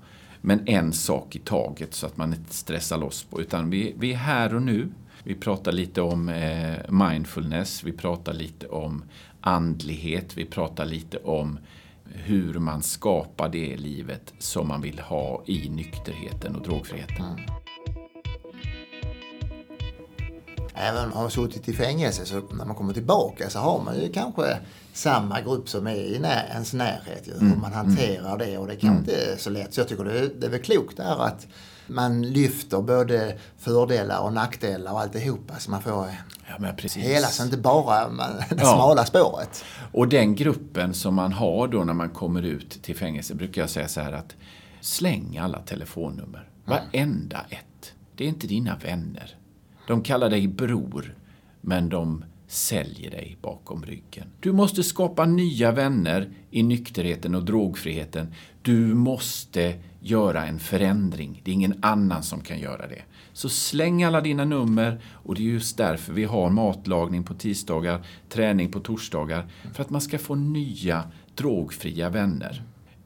Men 0.47 0.69
en 0.69 0.93
sak 0.93 1.37
i 1.37 1.39
taget 1.39 1.95
så 1.95 2.07
att 2.07 2.17
man 2.17 2.35
inte 2.35 2.55
stressar 2.55 2.99
loss 2.99 3.23
på. 3.23 3.41
Utan 3.41 3.71
vi, 3.71 3.95
vi 3.99 4.13
är 4.13 4.17
här 4.17 4.55
och 4.55 4.63
nu. 4.63 4.89
Vi 5.23 5.35
pratar 5.35 5.73
lite 5.73 6.01
om 6.01 6.29
eh, 6.29 6.75
mindfulness, 6.89 7.85
vi 7.85 7.93
pratar 7.93 8.33
lite 8.33 8.69
om 8.69 9.05
andlighet, 9.41 10.37
vi 10.37 10.45
pratar 10.45 10.85
lite 10.85 11.19
om 11.19 11.59
hur 12.05 12.55
man 12.55 12.83
skapar 12.83 13.49
det 13.49 13.77
livet 13.77 14.35
som 14.39 14.69
man 14.69 14.83
vill 14.83 14.99
ha 14.99 15.43
i 15.47 15.69
nykterheten 15.69 16.57
och 16.57 16.63
drogfriheten. 16.63 17.27
Mm. 17.27 17.64
Även 20.75 21.05
om 21.05 21.11
man 21.11 21.23
har 21.23 21.29
suttit 21.29 21.69
i 21.69 21.73
fängelse 21.73 22.27
så 22.27 22.35
när 22.35 22.65
man 22.65 22.77
kommer 22.77 22.93
tillbaka 22.93 23.51
så 23.51 23.59
har 23.59 23.83
man 23.83 24.01
ju 24.01 24.13
kanske 24.13 24.59
samma 24.93 25.41
grupp 25.41 25.69
som 25.69 25.87
är 25.87 25.97
i 25.97 26.19
när, 26.19 26.49
ens 26.53 26.73
närhet. 26.73 27.27
Ju, 27.27 27.33
mm. 27.33 27.51
Hur 27.51 27.57
man 27.57 27.73
hanterar 27.73 28.39
det 28.39 28.59
och 28.59 28.67
det 28.67 28.77
kan 28.77 28.91
mm. 28.91 29.01
inte 29.01 29.37
så 29.39 29.51
lätt. 29.51 29.75
Så 29.75 29.81
jag 29.81 29.89
tycker 29.89 30.05
det, 30.05 30.41
det 30.41 30.47
är 30.47 30.51
väl 30.51 30.63
klokt 30.63 30.97
där 30.97 31.25
att 31.27 31.47
man 31.87 32.23
lyfter 32.23 32.83
både 32.83 33.39
fördelar 33.59 34.21
och 34.21 34.33
nackdelar 34.33 34.93
och 34.93 35.01
alltihopa 35.01 35.59
så 35.59 35.71
man 35.71 35.83
får 35.83 36.07
ja, 36.59 36.73
hela, 36.95 37.27
så 37.27 37.45
inte 37.45 37.57
bara 37.57 38.09
det 38.51 38.57
ja. 38.59 38.75
smala 38.75 39.05
spåret. 39.05 39.65
Och 39.93 40.09
den 40.09 40.35
gruppen 40.35 40.95
som 40.95 41.15
man 41.15 41.33
har 41.33 41.69
då 41.69 41.85
när 41.85 41.95
man 41.95 42.11
kommer 42.11 42.43
ut 42.43 42.83
till 42.83 42.97
fängelse 42.97 43.35
brukar 43.35 43.63
jag 43.63 43.71
säga 43.71 43.89
så 43.89 44.01
här 44.01 44.13
att 44.13 44.35
släng 44.81 45.39
alla 45.39 45.59
telefonnummer. 45.59 46.49
Mm. 46.67 46.79
Varenda 46.93 47.45
ett. 47.49 47.93
Det 48.17 48.25
är 48.25 48.29
inte 48.29 48.47
dina 48.47 48.77
vänner. 48.77 49.37
De 49.87 50.03
kallar 50.03 50.31
dig 50.31 50.49
bror, 50.49 51.15
men 51.61 51.89
de 51.89 52.25
säljer 52.47 53.11
dig 53.11 53.37
bakom 53.43 53.83
ryggen. 53.83 54.27
Du 54.41 54.53
måste 54.53 54.83
skapa 54.83 55.25
nya 55.25 55.73
vänner 55.73 56.29
i 56.51 56.63
nykterheten 56.63 57.35
och 57.35 57.45
drogfriheten. 57.45 58.35
Du 58.63 58.95
måste 58.95 59.75
göra 60.01 60.47
en 60.47 60.59
förändring. 60.59 61.41
Det 61.45 61.51
är 61.51 61.55
ingen 61.55 61.79
annan 61.83 62.23
som 62.23 62.41
kan 62.41 62.59
göra 62.59 62.87
det. 62.87 63.03
Så 63.33 63.49
släng 63.49 64.03
alla 64.03 64.21
dina 64.21 64.45
nummer 64.45 65.01
och 65.13 65.35
det 65.35 65.43
är 65.43 65.45
just 65.45 65.77
därför 65.77 66.13
vi 66.13 66.25
har 66.25 66.51
matlagning 66.51 67.25
på 67.25 67.35
tisdagar, 67.35 68.07
träning 68.29 68.73
på 68.73 68.81
torsdagar. 68.81 69.47
För 69.75 69.83
att 69.83 69.91
man 69.91 70.01
ska 70.01 70.19
få 70.19 70.35
nya 70.35 71.05
drogfria 71.35 72.11
vänner. 72.11 72.63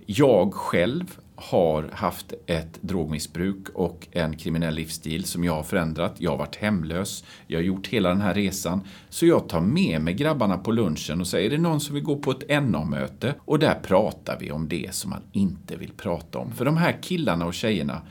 Jag 0.07 0.55
själv 0.55 1.19
har 1.41 1.91
haft 1.93 2.33
ett 2.47 2.83
drogmissbruk 2.83 3.69
och 3.69 4.09
en 4.11 4.37
kriminell 4.37 4.75
livsstil 4.75 5.25
som 5.25 5.45
jag 5.45 5.55
har 5.55 5.63
förändrat. 5.63 6.15
Jag 6.19 6.31
har 6.31 6.39
varit 6.39 6.57
hemlös. 6.57 7.25
Jag 7.47 7.59
har 7.59 7.65
gjort 7.65 7.87
hela 7.87 8.09
den 8.09 8.21
här 8.21 8.35
resan. 8.35 8.81
Så 9.09 9.27
jag 9.27 9.49
tar 9.49 9.61
med 9.61 10.01
mig 10.01 10.15
grabbarna 10.15 10.59
på 10.59 10.73
lunchen 10.73 11.21
och 11.21 11.27
säger, 11.27 11.47
är 11.47 11.57
det 11.57 11.63
någon 11.63 11.81
som 11.81 11.95
vill 11.95 12.05
gå 12.05 12.17
på 12.17 12.31
ett 12.31 12.63
NA-möte? 12.63 13.35
Och 13.39 13.59
där 13.59 13.75
pratar 13.75 14.39
vi 14.41 14.51
om 14.51 14.69
det 14.69 14.95
som 14.95 15.11
man 15.11 15.23
inte 15.33 15.77
vill 15.77 15.93
prata 15.93 16.39
om. 16.39 16.53
För 16.53 16.65
de 16.65 16.77
här 16.77 16.99
killarna 17.03 17.47
och 17.47 17.55
tjejerna, 17.55 18.03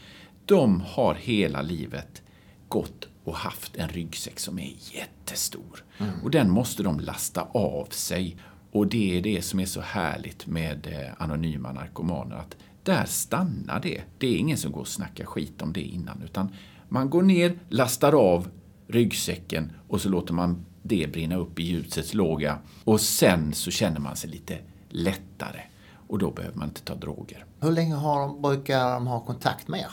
de 0.46 0.82
har 0.82 1.14
hela 1.14 1.62
livet 1.62 2.22
gått 2.68 3.08
och 3.24 3.36
haft 3.36 3.76
en 3.76 3.90
ryggsäck 3.90 4.40
som 4.40 4.60
är 4.60 4.74
jättestor. 4.92 5.84
Mm. 5.98 6.12
Och 6.24 6.32
den 6.32 6.50
måste 6.50 6.84
de 6.84 7.00
lasta 7.00 7.42
av 7.42 7.86
sig. 7.86 8.38
Och 8.72 8.88
det 8.88 9.18
är 9.18 9.22
det 9.22 9.42
som 9.42 9.60
är 9.60 9.66
så 9.66 9.82
härligt 9.82 10.48
med 10.48 10.88
eh, 10.88 11.24
anonyma 11.24 11.72
narkomaner. 11.72 12.36
Att 12.36 12.56
där 12.88 13.06
stannar 13.06 13.80
det. 13.80 14.02
Det 14.18 14.28
är 14.28 14.38
ingen 14.38 14.58
som 14.58 14.72
går 14.72 14.82
och 14.82 14.88
snackar 14.88 15.26
skit 15.26 15.62
om 15.62 15.74
det 15.74 15.82
innan, 15.82 16.22
utan 16.26 16.50
man 16.90 17.10
går 17.10 17.22
ner, 17.22 17.60
lastar 17.70 18.14
av 18.14 18.48
ryggsäcken 18.88 19.72
och 19.88 20.02
så 20.02 20.10
låter 20.10 20.34
man 20.34 20.66
det 20.84 21.12
brinna 21.12 21.36
upp 21.36 21.60
i 21.60 21.64
ljusets 21.64 22.14
låga. 22.14 22.58
Och 22.84 23.02
sen 23.02 23.54
så 23.54 23.72
känner 23.72 24.00
man 24.00 24.16
sig 24.16 24.30
lite 24.30 24.58
lättare. 24.90 25.62
Och 26.08 26.20
då 26.20 26.32
behöver 26.32 26.58
man 26.58 26.68
inte 26.68 26.82
ta 26.82 26.96
droger. 26.96 27.46
Hur 27.60 27.72
länge 27.72 27.96
har 27.96 28.20
de, 28.20 28.42
brukar 28.42 28.94
de 28.94 29.08
ha 29.08 29.20
kontakt 29.20 29.68
med 29.68 29.80
er? 29.80 29.92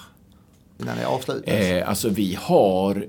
Innan 0.78 0.96
det 0.96 1.07
avslutas? 1.07 1.54
Eh, 1.54 1.88
alltså 1.88 2.09
vi 2.09 2.38
har 2.40 3.07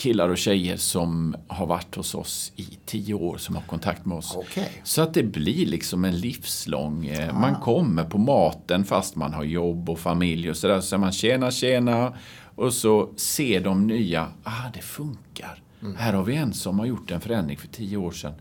killar 0.00 0.28
och 0.28 0.38
tjejer 0.38 0.76
som 0.76 1.36
har 1.48 1.66
varit 1.66 1.94
hos 1.94 2.14
oss 2.14 2.52
i 2.56 2.78
tio 2.86 3.14
år 3.14 3.36
som 3.36 3.54
har 3.54 3.62
kontakt 3.62 4.06
med 4.06 4.18
oss. 4.18 4.36
Okay. 4.36 4.68
Så 4.82 5.02
att 5.02 5.14
det 5.14 5.22
blir 5.22 5.66
liksom 5.66 6.04
en 6.04 6.20
livslång... 6.20 7.06
Eh, 7.06 7.28
ah. 7.28 7.40
Man 7.40 7.54
kommer 7.54 8.04
på 8.04 8.18
maten 8.18 8.84
fast 8.84 9.16
man 9.16 9.34
har 9.34 9.44
jobb 9.44 9.90
och 9.90 9.98
familj 9.98 10.50
och 10.50 10.56
sådär. 10.56 10.80
Så 10.80 10.98
man 10.98 11.12
tjena, 11.12 11.50
tjena. 11.50 12.14
Och 12.54 12.72
så 12.72 13.10
ser 13.16 13.60
de 13.60 13.86
nya, 13.86 14.28
ah 14.44 14.70
det 14.74 14.82
funkar. 14.82 15.62
Mm. 15.82 15.96
Här 15.96 16.12
har 16.12 16.24
vi 16.24 16.36
en 16.36 16.52
som 16.52 16.78
har 16.78 16.86
gjort 16.86 17.10
en 17.10 17.20
förändring 17.20 17.56
för 17.56 17.68
tio 17.68 17.96
år 17.96 18.10
sedan. 18.10 18.34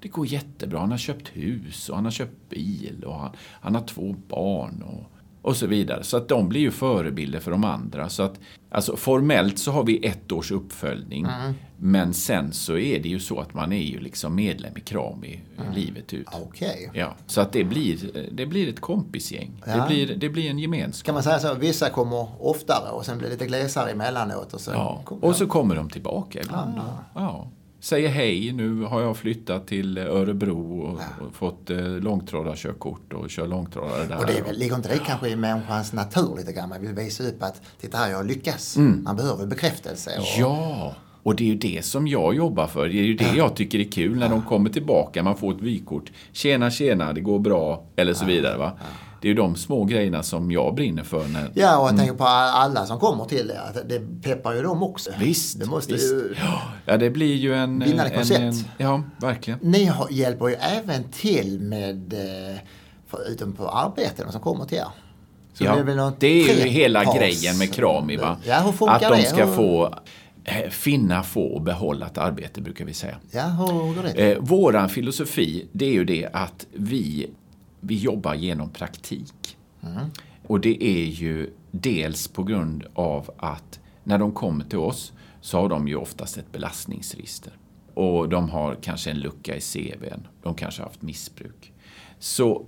Det 0.00 0.08
går 0.08 0.26
jättebra. 0.26 0.78
Han 0.78 0.90
har 0.90 0.98
köpt 0.98 1.28
hus 1.28 1.88
och 1.88 1.96
han 1.96 2.04
har 2.04 2.12
köpt 2.12 2.50
bil 2.50 3.04
och 3.06 3.14
han, 3.14 3.30
han 3.60 3.74
har 3.74 3.82
två 3.82 4.16
barn. 4.28 4.82
Och, 4.82 5.12
och 5.46 5.56
så 5.56 5.66
vidare. 5.66 6.04
Så 6.04 6.16
att 6.16 6.28
de 6.28 6.48
blir 6.48 6.60
ju 6.60 6.70
förebilder 6.70 7.40
för 7.40 7.50
de 7.50 7.64
andra. 7.64 8.08
Så 8.08 8.22
att, 8.22 8.40
alltså 8.70 8.96
formellt 8.96 9.58
så 9.58 9.70
har 9.72 9.84
vi 9.84 10.06
ett 10.06 10.32
års 10.32 10.50
uppföljning. 10.50 11.24
Mm. 11.24 11.54
Men 11.76 12.14
sen 12.14 12.52
så 12.52 12.78
är 12.78 13.02
det 13.02 13.08
ju 13.08 13.20
så 13.20 13.40
att 13.40 13.54
man 13.54 13.72
är 13.72 13.82
ju 13.82 14.00
liksom 14.00 14.34
medlem 14.34 14.76
i 14.76 14.80
Krami 14.80 15.40
mm. 15.58 15.72
livet 15.72 16.12
ut. 16.12 16.26
Okay. 16.48 16.88
Ja, 16.92 17.14
så 17.26 17.40
att 17.40 17.52
det 17.52 17.64
blir, 17.64 17.98
det 18.32 18.46
blir 18.46 18.68
ett 18.68 18.80
kompisgäng. 18.80 19.62
Ja. 19.66 19.76
Det, 19.76 19.86
blir, 19.88 20.16
det 20.16 20.28
blir 20.28 20.50
en 20.50 20.58
gemenskap. 20.58 21.06
Kan 21.06 21.14
man 21.14 21.22
säga 21.22 21.38
så? 21.38 21.54
Vissa 21.54 21.90
kommer 21.90 22.28
oftare 22.38 22.90
och 22.90 23.04
sen 23.04 23.18
blir 23.18 23.28
det 23.28 23.34
lite 23.34 23.46
glesare 23.46 23.90
emellanåt. 23.90 24.54
Och 24.54 24.60
så, 24.60 24.70
ja. 24.70 25.02
och 25.08 25.36
så 25.36 25.46
kommer 25.46 25.76
de 25.76 25.90
tillbaka 25.90 26.40
ibland. 26.40 26.78
Ah. 26.78 27.20
Ja 27.20 27.50
säger 27.80 28.08
hej, 28.08 28.52
nu 28.52 28.82
har 28.82 29.00
jag 29.02 29.16
flyttat 29.16 29.66
till 29.66 29.98
Örebro 29.98 30.80
och, 30.80 31.00
ja. 31.00 31.26
och 31.26 31.34
fått 31.34 31.70
eh, 31.70 31.86
långtradarkörkort 31.86 33.12
och 33.12 33.30
kör 33.30 33.46
långtradare 33.46 34.04
där. 34.04 34.18
Och 34.18 34.26
det 34.26 34.52
ligger 34.52 34.76
inte 34.76 34.88
det 34.88 34.98
kanske 34.98 35.28
i 35.28 35.36
människans 35.36 35.92
natur 35.92 36.36
lite 36.36 36.52
grann? 36.52 36.68
Man 36.68 36.80
vill 36.80 36.94
visa 36.94 37.24
upp 37.28 37.42
att 37.42 37.62
titta 37.80 37.98
här, 37.98 38.10
jag 38.10 38.26
lyckas. 38.26 38.76
Mm. 38.76 39.04
Man 39.04 39.16
behöver 39.16 39.46
bekräftelse. 39.46 40.10
Och... 40.18 40.26
Ja, 40.38 40.94
och 41.22 41.36
det 41.36 41.44
är 41.44 41.48
ju 41.48 41.56
det 41.56 41.84
som 41.84 42.06
jag 42.06 42.34
jobbar 42.34 42.66
för. 42.66 42.88
Det 42.88 42.94
är 42.94 43.02
ju 43.02 43.14
det 43.14 43.24
ja. 43.24 43.36
jag 43.36 43.56
tycker 43.56 43.78
är 43.78 43.84
kul 43.84 44.18
när 44.18 44.26
ja. 44.26 44.30
de 44.32 44.42
kommer 44.42 44.70
tillbaka, 44.70 45.22
man 45.22 45.36
får 45.36 45.54
ett 45.54 45.62
vykort. 45.62 46.12
Tjena, 46.32 46.70
tjena, 46.70 47.12
det 47.12 47.20
går 47.20 47.38
bra, 47.38 47.84
eller 47.96 48.14
så 48.14 48.24
vidare. 48.24 48.58
Va? 48.58 48.72
Det 49.26 49.30
är 49.30 49.34
ju 49.34 49.34
de 49.34 49.56
små 49.56 49.84
grejerna 49.84 50.22
som 50.22 50.50
jag 50.50 50.74
brinner 50.74 51.02
för. 51.02 51.28
När, 51.28 51.50
ja, 51.54 51.78
och 51.78 51.84
jag 51.84 51.88
mm. 51.88 51.98
tänker 51.98 52.14
på 52.14 52.24
alla 52.24 52.86
som 52.86 52.98
kommer 52.98 53.24
till 53.24 53.46
det. 53.46 53.84
Det 53.88 54.22
peppar 54.22 54.54
ju 54.54 54.62
dem 54.62 54.82
också. 54.82 55.10
Visst. 55.20 55.60
Det 55.60 55.66
måste 55.66 55.92
visst. 55.92 56.12
ju... 56.12 56.34
Ja, 56.84 56.96
det 56.96 57.10
blir 57.10 57.34
ju 57.34 57.54
en... 57.54 57.78
Vinnande 57.78 58.14
koncept. 58.14 58.40
En, 58.40 58.54
ja, 58.78 59.02
verkligen. 59.20 59.58
Ni 59.62 59.92
hjälper 60.10 60.48
ju 60.48 60.54
även 60.54 61.04
till 61.04 61.60
med, 61.60 62.12
eh, 62.12 62.58
förutom 63.06 63.52
på 63.52 63.68
arbeten 63.68 64.32
som 64.32 64.40
kommer 64.40 64.64
till 64.64 64.78
er. 64.78 64.88
Så 65.54 65.64
ja, 65.64 65.76
det, 65.76 66.12
det 66.18 66.26
är 66.26 66.64
ju 66.64 66.70
hela 66.70 67.04
pass. 67.04 67.16
grejen 67.16 67.58
med 67.58 67.72
Krami. 67.72 68.16
Va? 68.16 68.36
Ja, 68.44 68.60
hur 68.60 68.72
funkar 68.72 68.94
Att 68.94 69.18
de 69.18 69.22
ska 69.22 69.46
det? 69.46 69.52
få 69.52 69.94
eh, 70.44 70.70
finna, 70.70 71.22
få 71.22 71.42
och 71.42 71.62
behålla 71.62 72.06
ett 72.06 72.18
arbete 72.18 72.60
brukar 72.60 72.84
vi 72.84 72.94
säga. 72.94 73.16
Ja, 73.30 73.42
hur 73.42 73.94
går 73.94 74.02
det? 74.02 74.32
Eh, 74.32 74.38
våran 74.40 74.88
filosofi 74.88 75.66
det 75.72 75.86
är 75.86 75.92
ju 75.92 76.04
det 76.04 76.28
att 76.32 76.66
vi 76.72 77.30
vi 77.86 77.96
jobbar 77.96 78.34
genom 78.34 78.70
praktik. 78.70 79.56
Mm. 79.82 80.06
Och 80.46 80.60
det 80.60 80.84
är 80.84 81.04
ju 81.04 81.50
dels 81.70 82.28
på 82.28 82.42
grund 82.42 82.84
av 82.94 83.30
att 83.38 83.80
när 84.04 84.18
de 84.18 84.32
kommer 84.32 84.64
till 84.64 84.78
oss 84.78 85.12
så 85.40 85.60
har 85.60 85.68
de 85.68 85.88
ju 85.88 85.96
oftast 85.96 86.36
ett 86.36 86.52
belastningsregister. 86.52 87.52
Och 87.94 88.28
de 88.28 88.50
har 88.50 88.74
kanske 88.74 89.10
en 89.10 89.20
lucka 89.20 89.56
i 89.56 89.60
CVn. 89.60 90.26
De 90.42 90.54
kanske 90.54 90.82
har 90.82 90.86
haft 90.86 91.02
missbruk. 91.02 91.72
Så 92.18 92.66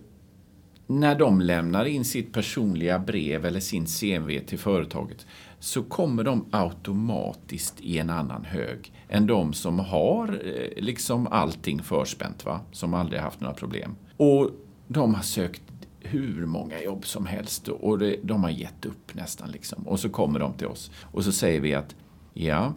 när 0.86 1.14
de 1.14 1.40
lämnar 1.40 1.84
in 1.84 2.04
sitt 2.04 2.32
personliga 2.32 2.98
brev 2.98 3.46
eller 3.46 3.60
sin 3.60 3.86
CV 3.86 4.46
till 4.46 4.58
företaget 4.58 5.26
så 5.58 5.82
kommer 5.82 6.24
de 6.24 6.46
automatiskt 6.50 7.80
i 7.80 7.98
en 7.98 8.10
annan 8.10 8.44
hög 8.44 8.92
än 9.08 9.26
de 9.26 9.52
som 9.52 9.78
har 9.78 10.40
eh, 10.44 10.82
liksom 10.82 11.26
allting 11.26 11.82
förspänt, 11.82 12.44
va? 12.44 12.60
som 12.72 12.94
aldrig 12.94 13.20
haft 13.20 13.40
några 13.40 13.54
problem. 13.54 13.96
Och 14.16 14.50
de 14.88 15.14
har 15.14 15.22
sökt 15.22 15.62
hur 16.00 16.46
många 16.46 16.80
jobb 16.82 17.06
som 17.06 17.26
helst 17.26 17.68
och 17.68 17.98
det, 17.98 18.16
de 18.22 18.42
har 18.42 18.50
gett 18.50 18.84
upp 18.84 19.14
nästan. 19.14 19.50
Liksom. 19.50 19.88
Och 19.88 20.00
så 20.00 20.08
kommer 20.08 20.40
de 20.40 20.52
till 20.52 20.66
oss 20.66 20.90
och 21.02 21.24
så 21.24 21.32
säger 21.32 21.60
vi 21.60 21.74
att 21.74 21.96
ja, 22.34 22.74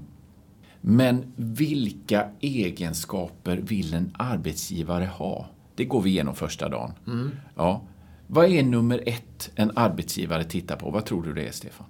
men 0.82 1.34
vilka 1.36 2.30
egenskaper 2.40 3.58
vill 3.58 3.94
en 3.94 4.16
arbetsgivare 4.20 5.06
ha? 5.06 5.48
Det 5.76 5.86
går 5.86 6.02
vi 6.02 6.10
igenom 6.10 6.36
första 6.36 6.70
dagen. 6.70 6.94
Mm. 7.08 7.32
Ja. 7.56 7.82
Vad 8.28 8.46
är 8.46 8.64
nummer 8.64 9.04
ett 9.06 9.52
en 9.56 9.78
arbetsgivare 9.78 10.44
tittar 10.44 10.76
på? 10.76 10.90
Vad 10.90 11.06
tror 11.06 11.24
du 11.24 11.34
det 11.34 11.48
är, 11.48 11.52
Stefan? 11.52 11.88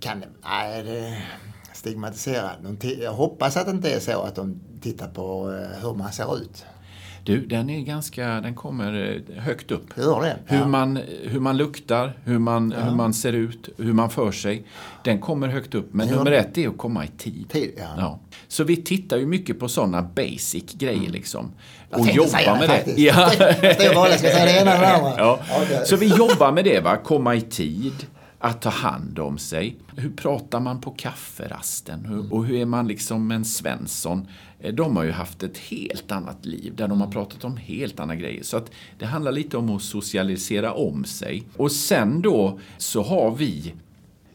Kan 0.00 0.20
det... 0.20 0.26
Nej, 0.42 0.82
det 0.82 1.22
stigmatiserat. 1.78 2.56
Jag 2.98 3.12
hoppas 3.12 3.56
att 3.56 3.66
det 3.66 3.70
inte 3.70 3.94
är 3.94 4.00
så 4.00 4.22
att 4.22 4.34
de 4.34 4.60
tittar 4.80 5.08
på 5.08 5.52
eh, 5.52 5.82
hur 5.82 5.94
man 5.94 6.12
ser 6.12 6.36
ut. 6.36 6.64
Du, 7.28 7.46
den 7.46 7.70
är 7.70 7.80
ganska, 7.80 8.26
den 8.40 8.54
kommer 8.54 9.22
eh, 9.28 9.42
högt 9.42 9.70
upp. 9.70 9.98
Gör 9.98 10.20
det? 10.20 10.36
Hur, 10.46 10.64
man, 10.64 10.98
hur 11.22 11.40
man 11.40 11.56
luktar, 11.56 12.12
hur 12.24 12.38
man, 12.38 12.74
ja. 12.76 12.84
hur 12.84 12.96
man 12.96 13.14
ser 13.14 13.32
ut, 13.32 13.68
hur 13.78 13.92
man 13.92 14.10
för 14.10 14.32
sig. 14.32 14.64
Den 15.04 15.20
kommer 15.20 15.48
högt 15.48 15.74
upp. 15.74 15.88
Men 15.94 16.08
nummer 16.08 16.32
ett 16.32 16.58
är 16.58 16.68
att 16.68 16.78
komma 16.78 17.04
i 17.04 17.08
tid. 17.08 17.48
tid 17.48 17.72
ja. 17.76 17.84
ja. 17.96 18.18
Så 18.48 18.64
vi 18.64 18.76
tittar 18.76 19.16
ju 19.16 19.26
mycket 19.26 19.60
på 19.60 19.68
sådana 19.68 20.02
basic 20.02 20.72
grejer 20.72 20.98
mm. 20.98 21.12
liksom. 21.12 21.52
Och 21.90 22.06
jobbar 22.06 22.58
med 22.58 22.68
det. 22.68 23.02
Ja. 23.02 23.32
Jag 23.78 24.18
ska 24.18 24.28
säga 24.28 24.44
det 24.44 24.60
ena 24.60 24.72
eller 24.72 24.94
andra. 24.94 25.14
Ja. 25.18 25.38
Okay. 25.62 25.84
Så 25.84 25.96
vi 25.96 26.06
jobbar 26.06 26.52
med 26.52 26.64
det, 26.64 26.80
va? 26.80 26.96
komma 26.96 27.34
i 27.34 27.40
tid 27.40 28.06
att 28.38 28.62
ta 28.62 28.70
hand 28.70 29.18
om 29.18 29.38
sig. 29.38 29.76
Hur 29.96 30.10
pratar 30.10 30.60
man 30.60 30.80
på 30.80 30.90
kafferasten? 30.90 32.04
Hur, 32.04 32.32
och 32.32 32.46
hur 32.46 32.56
är 32.56 32.66
man 32.66 32.88
liksom 32.88 33.30
en 33.30 33.44
Svensson? 33.44 34.28
Eh, 34.60 34.74
de 34.74 34.96
har 34.96 35.04
ju 35.04 35.10
haft 35.10 35.42
ett 35.42 35.58
helt 35.58 36.12
annat 36.12 36.46
liv 36.46 36.76
där 36.76 36.88
de 36.88 37.00
har 37.00 37.10
pratat 37.10 37.44
om 37.44 37.56
helt 37.56 38.00
andra 38.00 38.14
grejer. 38.14 38.42
Så 38.42 38.56
att 38.56 38.70
det 38.98 39.06
handlar 39.06 39.32
lite 39.32 39.56
om 39.56 39.76
att 39.76 39.82
socialisera 39.82 40.72
om 40.72 41.04
sig. 41.04 41.42
Och 41.56 41.72
sen 41.72 42.22
då 42.22 42.60
så 42.78 43.02
har 43.02 43.30
vi 43.30 43.74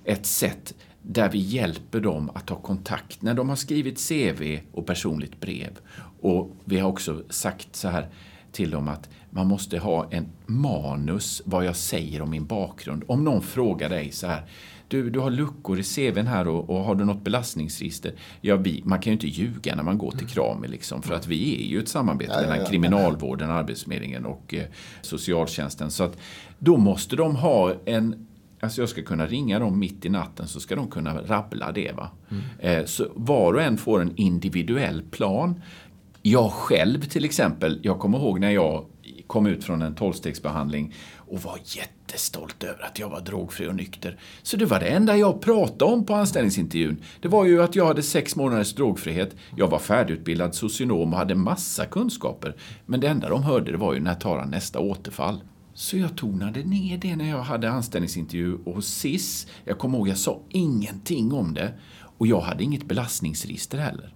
ett 0.04 0.26
sätt 0.26 0.74
där 1.02 1.30
vi 1.30 1.39
hjälper 1.39 2.00
dem 2.00 2.30
att 2.36 2.48
ta 2.48 2.56
kontakt 2.56 3.22
när 3.22 3.34
de 3.34 3.50
har 3.50 3.56
skrivit 3.56 4.08
CV 4.10 4.60
och 4.72 4.86
personligt 4.86 5.39
brev. 5.39 5.80
Och 6.22 6.56
vi 6.66 6.80
har 6.80 6.89
också 6.89 7.24
sagt 7.30 7.76
så 7.76 7.88
här 7.88 8.10
till 8.52 8.72
dem 8.72 8.88
att 8.88 9.10
man 9.34 9.48
måste 9.48 9.80
ha 9.80 10.08
en 10.12 10.28
manus 10.46 11.41
vad 11.46 11.65
jag 11.65 11.76
säger 11.76 12.22
om 12.22 12.30
min 12.30 12.46
bakgrund. 12.46 13.04
Om 13.08 13.24
någon 13.24 13.41
frågar 13.41 13.89
dig 13.89 14.12
så 14.12 14.28
här, 14.28 14.46
du, 14.88 15.10
du 15.10 15.19
har 15.19 15.30
luckor 15.30 15.80
i 15.80 15.84
CVn 15.84 16.28
här 16.28 16.48
och, 16.48 16.69
och 16.69 16.84
har 16.84 16.96
du 16.96 17.06
något 17.06 17.24
belastningsregister? 17.24 18.13
Ja, 18.41 18.56
vi, 18.56 18.82
man 18.86 19.00
kan 19.00 19.12
ju 19.12 19.13
inte 19.13 19.28
ljuga 19.28 19.76
när 19.76 19.84
man 19.84 19.98
går 19.98 20.12
till 20.12 20.28
Krami 20.28 20.67
liksom, 20.67 21.02
för 21.02 21.15
att 21.15 21.28
vi 21.28 21.65
är 21.65 21.67
ju 21.67 21.80
ett 21.80 21.88
samarbete 21.88 22.32
ja, 22.36 22.41
mellan 22.41 22.58
ja, 22.58 22.63
ja. 22.63 22.69
kriminalvården, 22.69 23.50
Arbetsförmedlingen 23.50 24.26
och 24.26 24.54
eh, 24.54 24.63
socialtjänsten. 25.02 25.91
Så 25.91 26.04
att 26.04 26.17
då 26.60 26.78
måste 26.78 27.15
de 27.15 27.36
ha 27.36 27.74
en 27.86 28.28
Alltså 28.60 28.82
jag 28.82 28.89
ska 28.89 29.02
kunna 29.02 29.26
ringa 29.26 29.60
dem 29.60 29.80
mitt 29.80 30.06
i 30.06 30.10
natten 30.10 30.48
så 30.48 30.60
ska 30.60 30.76
de 30.76 30.88
kunna 30.88 31.22
rabbla 31.22 31.72
det. 31.72 31.91
Va? 31.91 32.10
Mm. 32.30 32.43
Eh, 32.60 32.86
så 32.86 33.08
var 33.15 33.54
och 33.54 33.62
en 33.62 33.78
får 33.78 34.02
en 34.02 34.13
individuell 34.15 35.02
plan. 35.02 35.62
Jag 36.22 36.52
själv 36.52 37.02
till 37.02 37.26
exempel, 37.26 37.80
jag 37.84 38.00
kommer 38.00 38.17
ihåg 38.17 38.39
när 38.39 38.52
jag 38.52 38.86
kom 39.34 39.46
ut 39.46 39.63
från 39.63 39.82
en 39.82 39.96
tolvstegsbehandling 39.96 40.93
och 41.17 41.41
var 41.41 41.60
jättestolt 41.65 42.63
över 42.63 42.84
att 42.86 43.00
jag 43.00 43.10
var 43.10 43.22
drogfri 43.22 43.67
och 43.67 43.76
nykter. 43.76 44.19
Så 44.43 44.58
det 44.58 44.65
var 44.65 44.80
det 44.80 44.86
enda 44.86 45.17
jag 45.17 45.41
pratade 45.41 45.93
om 45.93 46.06
på 46.06 46.13
anställningsintervjun. 46.13 46.98
Det 47.22 47.28
var 47.28 47.46
ju 47.46 47.63
att 47.63 47.76
jag 47.76 47.86
hade 47.86 48.04
sex 48.04 48.36
månaders 48.36 48.74
drogfrihet. 48.74 49.36
Jag 49.58 49.67
var 49.67 49.80
färdigutbildad 49.80 50.56
socionom 50.56 51.13
och 51.13 51.19
hade 51.19 51.36
massa 51.36 51.86
kunskaper. 51.86 52.56
Men 52.86 53.00
det 53.00 53.08
enda 53.08 53.30
de 53.30 53.43
hörde 53.43 53.72
det 53.72 53.78
var 53.78 53.93
ju 53.93 54.00
när 54.00 54.15
tar 54.15 54.39
han 54.39 54.50
nästa 54.50 54.80
återfall? 54.80 55.43
Så 55.74 55.98
jag 55.98 56.17
tonade 56.17 56.63
ner 56.63 56.98
det 56.98 57.15
när 57.15 57.30
jag 57.30 57.41
hade 57.41 57.69
anställningsintervju 57.72 58.58
hos 58.65 58.88
SIS. 58.88 59.48
Jag 59.65 59.80
kommer 59.80 59.98
ihåg, 59.98 60.08
jag 60.08 60.17
sa 60.17 60.41
ingenting 60.50 61.34
om 61.34 61.54
det. 61.54 61.74
Och 62.17 62.28
jag 62.28 62.41
hade 62.41 62.63
inget 62.63 62.86
belastningsregister 62.86 63.78
heller. 63.78 64.13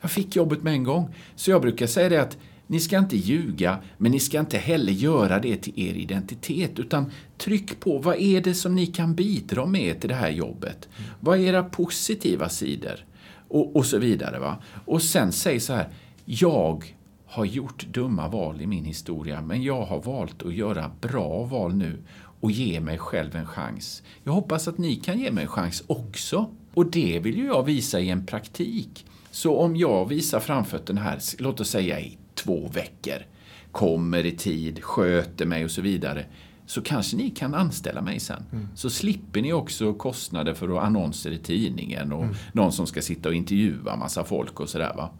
Jag 0.00 0.10
fick 0.10 0.36
jobbet 0.36 0.62
med 0.62 0.72
en 0.72 0.84
gång. 0.84 1.14
Så 1.34 1.50
jag 1.50 1.62
brukar 1.62 1.86
säga 1.86 2.08
det 2.08 2.22
att 2.22 2.38
ni 2.66 2.80
ska 2.80 2.98
inte 2.98 3.16
ljuga, 3.16 3.78
men 3.98 4.12
ni 4.12 4.20
ska 4.20 4.40
inte 4.40 4.58
heller 4.58 4.92
göra 4.92 5.38
det 5.38 5.56
till 5.56 5.72
er 5.76 5.94
identitet, 5.94 6.78
utan 6.78 7.10
tryck 7.38 7.80
på 7.80 7.98
vad 7.98 8.16
är 8.16 8.40
det 8.40 8.54
som 8.54 8.74
ni 8.74 8.86
kan 8.86 9.14
bidra 9.14 9.66
med 9.66 10.00
till 10.00 10.08
det 10.08 10.14
här 10.14 10.30
jobbet? 10.30 10.88
Mm. 10.96 11.10
Vad 11.20 11.38
är 11.38 11.42
era 11.42 11.64
positiva 11.64 12.48
sidor? 12.48 13.04
Och, 13.48 13.76
och 13.76 13.86
så 13.86 13.98
vidare. 13.98 14.38
Va? 14.38 14.62
Och 14.84 15.02
sen 15.02 15.32
säg 15.32 15.60
så 15.60 15.72
här, 15.72 15.88
jag 16.24 16.96
har 17.26 17.44
gjort 17.44 17.86
dumma 17.86 18.28
val 18.28 18.60
i 18.60 18.66
min 18.66 18.84
historia, 18.84 19.42
men 19.42 19.62
jag 19.62 19.84
har 19.84 20.02
valt 20.02 20.42
att 20.42 20.54
göra 20.54 20.90
bra 21.00 21.44
val 21.44 21.74
nu 21.74 22.02
och 22.40 22.50
ge 22.50 22.80
mig 22.80 22.98
själv 22.98 23.36
en 23.36 23.46
chans. 23.46 24.02
Jag 24.24 24.32
hoppas 24.32 24.68
att 24.68 24.78
ni 24.78 24.96
kan 24.96 25.18
ge 25.18 25.30
mig 25.30 25.42
en 25.42 25.50
chans 25.50 25.84
också. 25.86 26.50
Och 26.74 26.90
det 26.90 27.18
vill 27.18 27.36
ju 27.36 27.46
jag 27.46 27.62
visa 27.62 28.00
i 28.00 28.10
en 28.10 28.26
praktik. 28.26 29.06
Så 29.30 29.56
om 29.56 29.76
jag 29.76 30.08
visar 30.08 30.40
framfötterna 30.40 31.00
här, 31.00 31.18
låt 31.38 31.60
oss 31.60 31.68
säga 31.68 32.00
i 32.00 32.18
två 32.44 32.70
veckor, 32.74 33.26
kommer 33.72 34.26
i 34.26 34.32
tid, 34.32 34.82
sköter 34.82 35.46
mig 35.46 35.64
och 35.64 35.70
så 35.70 35.82
vidare, 35.82 36.26
så 36.66 36.82
kanske 36.82 37.16
ni 37.16 37.30
kan 37.30 37.54
anställa 37.54 38.02
mig 38.02 38.20
sen. 38.20 38.44
Mm. 38.52 38.68
Så 38.74 38.90
slipper 38.90 39.42
ni 39.42 39.52
också 39.52 39.94
kostnader 39.94 40.54
för 40.54 40.78
annonser 40.78 41.30
i 41.30 41.38
tidningen 41.38 42.12
och 42.12 42.24
mm. 42.24 42.34
någon 42.52 42.72
som 42.72 42.86
ska 42.86 43.02
sitta 43.02 43.28
och 43.28 43.34
intervjua 43.34 43.96
massa 43.96 44.24
folk 44.24 44.60
och 44.60 44.68
sådär. 44.68 44.92
Va? 44.96 45.10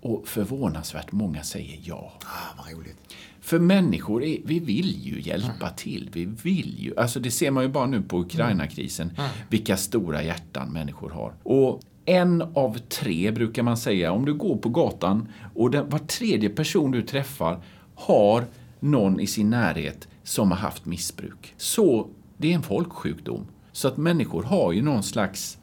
Och 0.00 0.28
förvånansvärt 0.28 1.12
många 1.12 1.42
säger 1.42 1.80
ja. 1.82 2.12
Ah, 2.24 2.62
vad 2.62 2.72
roligt. 2.72 2.96
För 3.40 3.58
människor, 3.58 4.24
är, 4.24 4.38
vi 4.44 4.60
vill 4.60 5.06
ju 5.06 5.20
hjälpa 5.20 5.66
mm. 5.66 5.76
till. 5.76 6.10
Vi 6.12 6.24
vill 6.24 6.76
ju. 6.78 6.96
Alltså 6.96 7.20
det 7.20 7.30
ser 7.30 7.50
man 7.50 7.62
ju 7.62 7.68
bara 7.68 7.86
nu 7.86 8.02
på 8.02 8.20
Ukraina-krisen. 8.20 9.10
Mm. 9.18 9.30
Vilka 9.48 9.76
stora 9.76 10.22
hjärtan 10.22 10.72
människor 10.72 11.10
har. 11.10 11.32
Och 11.42 11.82
en 12.04 12.42
av 12.42 12.78
tre 12.78 13.30
brukar 13.30 13.62
man 13.62 13.76
säga. 13.76 14.12
Om 14.12 14.24
du 14.24 14.34
går 14.34 14.56
på 14.56 14.68
gatan 14.68 15.28
och 15.54 15.70
den, 15.70 15.88
var 15.88 15.98
tredje 15.98 16.48
person 16.48 16.90
du 16.90 17.02
träffar 17.02 17.60
har 17.94 18.44
någon 18.80 19.20
i 19.20 19.26
sin 19.26 19.50
närhet 19.50 20.08
som 20.22 20.50
har 20.50 20.58
haft 20.58 20.84
missbruk. 20.84 21.54
Så 21.56 22.08
det 22.36 22.50
är 22.50 22.54
en 22.54 22.62
folksjukdom. 22.62 23.46
Så 23.72 23.88
att 23.88 23.96
människor 23.96 24.42
har 24.42 24.72
ju 24.72 24.82
någon 24.82 25.02
slags 25.02 25.58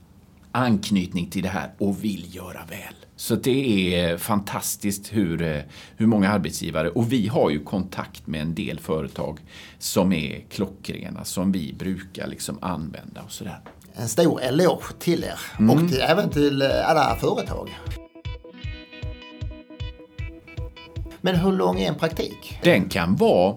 anknytning 0.52 1.30
till 1.30 1.43
det 1.43 1.49
här 1.49 1.71
och 1.78 2.04
vill 2.04 2.36
göra 2.36 2.65
väl. 2.69 2.93
Så 3.15 3.36
det 3.36 3.95
är 3.95 4.17
fantastiskt 4.17 5.13
hur, 5.13 5.41
eh, 5.41 5.62
hur 5.97 6.08
många 6.08 6.30
arbetsgivare, 6.30 6.89
och 6.89 7.12
vi 7.12 7.28
har 7.28 7.49
ju 7.49 7.63
kontakt 7.63 8.28
med 8.28 8.41
en 8.41 8.56
del 8.56 8.80
företag 8.80 9.39
som 9.78 10.13
är 10.13 10.39
klockrena, 10.49 11.25
som 11.25 11.52
vi 11.52 11.73
brukar 11.73 12.28
liksom 12.28 12.58
använda 12.62 13.21
och 13.21 13.32
sådär 13.32 13.60
en 14.00 14.10
stor 14.10 14.42
eloge 14.42 14.94
till 15.00 15.24
er 15.24 15.40
mm. 15.60 15.70
och 15.70 15.90
till, 15.90 16.02
även 16.02 16.30
till 16.30 16.62
eh, 16.62 16.90
alla 16.90 17.16
företag. 17.16 17.78
Men 21.22 21.36
hur 21.36 21.52
lång 21.52 21.80
är 21.80 21.88
en 21.88 21.96
praktik? 21.96 22.60
Den 22.64 22.90
kan 22.90 23.16
vara 23.16 23.56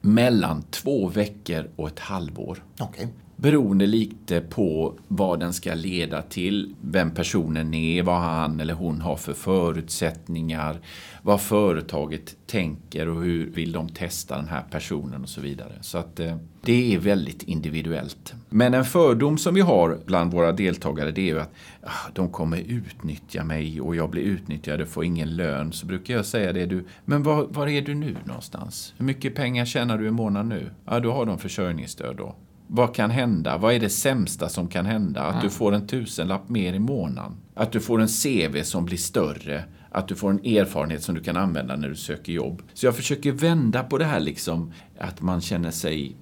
mellan 0.00 0.62
två 0.62 1.08
veckor 1.08 1.70
och 1.76 1.88
ett 1.88 1.98
halvår. 1.98 2.64
Okay 2.80 3.06
beroende 3.36 3.86
lite 3.86 4.40
på 4.40 4.98
vad 5.08 5.40
den 5.40 5.52
ska 5.52 5.74
leda 5.74 6.22
till, 6.22 6.74
vem 6.80 7.10
personen 7.10 7.74
är, 7.74 8.02
vad 8.02 8.20
han 8.20 8.60
eller 8.60 8.74
hon 8.74 9.00
har 9.00 9.16
för 9.16 9.32
förutsättningar, 9.32 10.80
vad 11.22 11.40
företaget 11.40 12.36
tänker 12.46 13.08
och 13.08 13.22
hur 13.22 13.50
vill 13.50 13.72
de 13.72 13.88
testa 13.88 14.36
den 14.36 14.48
här 14.48 14.62
personen 14.70 15.22
och 15.22 15.28
så 15.28 15.40
vidare. 15.40 15.72
Så 15.80 15.98
att 15.98 16.20
eh, 16.20 16.36
det 16.60 16.94
är 16.94 16.98
väldigt 16.98 17.42
individuellt. 17.42 18.34
Men 18.48 18.74
en 18.74 18.84
fördom 18.84 19.38
som 19.38 19.54
vi 19.54 19.60
har 19.60 19.98
bland 20.06 20.32
våra 20.32 20.52
deltagare 20.52 21.10
det 21.10 21.20
är 21.20 21.34
ju 21.34 21.40
att 21.40 21.52
ah, 21.82 22.10
de 22.14 22.28
kommer 22.28 22.58
utnyttja 22.58 23.44
mig 23.44 23.80
och 23.80 23.96
jag 23.96 24.10
blir 24.10 24.22
utnyttjad 24.22 24.80
och 24.80 24.88
får 24.88 25.04
ingen 25.04 25.36
lön. 25.36 25.72
Så 25.72 25.86
brukar 25.86 26.14
jag 26.14 26.26
säga 26.26 26.52
det, 26.52 26.66
du, 26.66 26.84
men 27.04 27.22
var, 27.22 27.46
var 27.50 27.66
är 27.66 27.82
du 27.82 27.94
nu 27.94 28.16
någonstans? 28.24 28.94
Hur 28.96 29.04
mycket 29.04 29.34
pengar 29.34 29.64
tjänar 29.64 29.98
du 29.98 30.06
i 30.06 30.10
månaden 30.10 30.48
nu? 30.48 30.70
Ja, 30.84 31.00
då 31.00 31.12
har 31.12 31.26
de 31.26 31.38
försörjningsstöd 31.38 32.16
då. 32.16 32.34
Vad 32.66 32.94
kan 32.94 33.10
hända? 33.10 33.58
Vad 33.58 33.74
är 33.74 33.80
det 33.80 33.88
sämsta 33.88 34.48
som 34.48 34.68
kan 34.68 34.86
hända? 34.86 35.22
Att 35.22 35.42
du 35.42 35.50
får 35.50 35.74
en 35.74 35.86
tusenlapp 35.86 36.48
mer 36.48 36.72
i 36.72 36.78
månaden. 36.78 37.36
Att 37.54 37.72
du 37.72 37.80
får 37.80 38.00
en 38.00 38.08
CV 38.08 38.62
som 38.62 38.84
blir 38.84 38.98
större. 38.98 39.64
Att 39.90 40.08
du 40.08 40.14
får 40.14 40.30
en 40.30 40.38
erfarenhet 40.38 41.02
som 41.02 41.14
du 41.14 41.22
kan 41.22 41.36
använda 41.36 41.76
när 41.76 41.88
du 41.88 41.96
söker 41.96 42.32
jobb. 42.32 42.62
Så 42.74 42.86
jag 42.86 42.96
försöker 42.96 43.32
vända 43.32 43.82
på 43.82 43.98
det 43.98 44.04
här 44.04 44.20
liksom, 44.20 44.72
att 44.98 45.20
man 45.22 45.40
känner 45.40 45.70
sig 45.70 46.16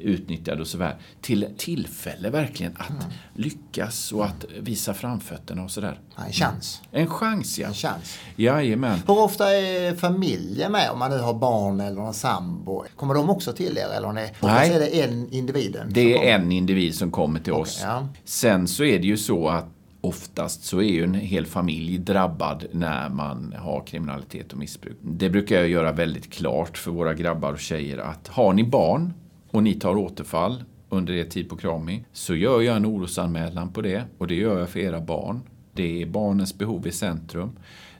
utnyttjade 0.00 0.60
och 0.60 0.66
sådär. 0.66 0.96
Till 1.20 1.48
tillfälle 1.58 2.30
verkligen 2.30 2.76
att 2.78 2.90
mm. 2.90 3.02
lyckas 3.34 4.12
och 4.12 4.24
att 4.24 4.44
visa 4.60 4.94
framfötterna 4.94 5.64
och 5.64 5.70
sådär. 5.70 6.00
En 6.26 6.32
chans. 6.32 6.82
En 6.90 7.06
chans, 7.06 7.58
ja. 7.58 7.68
En 7.68 7.74
chans. 7.74 8.18
Jajamän. 8.36 8.98
Hur 9.06 9.18
ofta 9.18 9.52
är 9.56 9.94
familjen 9.94 10.72
med 10.72 10.90
om 10.90 10.98
man 10.98 11.10
nu 11.10 11.18
har 11.18 11.34
barn 11.34 11.80
eller 11.80 12.02
en 12.06 12.14
sambo? 12.14 12.84
Kommer 12.96 13.14
de 13.14 13.30
också 13.30 13.52
till 13.52 13.78
er 13.78 13.96
eller 13.96 14.08
är, 14.08 14.30
Nej. 14.40 14.70
är 14.70 14.80
det 14.80 15.02
en 15.02 15.32
individ? 15.32 15.80
Det 15.88 16.28
är 16.28 16.34
en 16.34 16.52
individ 16.52 16.94
som 16.94 17.10
kommer 17.10 17.40
till 17.40 17.52
okay, 17.52 17.62
oss. 17.62 17.80
Ja. 17.82 18.08
Sen 18.24 18.68
så 18.68 18.84
är 18.84 18.98
det 18.98 19.06
ju 19.06 19.16
så 19.16 19.48
att 19.48 19.66
oftast 20.00 20.64
så 20.64 20.78
är 20.78 20.88
ju 20.88 21.04
en 21.04 21.14
hel 21.14 21.46
familj 21.46 21.98
drabbad 21.98 22.66
när 22.72 23.08
man 23.08 23.54
har 23.58 23.86
kriminalitet 23.86 24.52
och 24.52 24.58
missbruk. 24.58 24.96
Det 25.02 25.30
brukar 25.30 25.56
jag 25.56 25.68
göra 25.68 25.92
väldigt 25.92 26.32
klart 26.32 26.78
för 26.78 26.90
våra 26.90 27.14
grabbar 27.14 27.52
och 27.52 27.60
tjejer 27.60 27.98
att 27.98 28.28
har 28.28 28.52
ni 28.52 28.64
barn 28.64 29.12
och 29.50 29.62
ni 29.62 29.74
tar 29.74 29.96
återfall 29.96 30.64
under 30.88 31.14
er 31.14 31.24
tid 31.24 31.48
på 31.48 31.56
Krami 31.56 32.04
så 32.12 32.34
gör 32.34 32.60
jag 32.60 32.76
en 32.76 32.86
orosanmälan 32.86 33.72
på 33.72 33.80
det 33.80 34.04
och 34.18 34.26
det 34.26 34.34
gör 34.34 34.58
jag 34.58 34.68
för 34.68 34.80
era 34.80 35.00
barn. 35.00 35.40
Det 35.72 36.02
är 36.02 36.06
barnens 36.06 36.58
behov 36.58 36.86
i 36.86 36.92
centrum. 36.92 37.50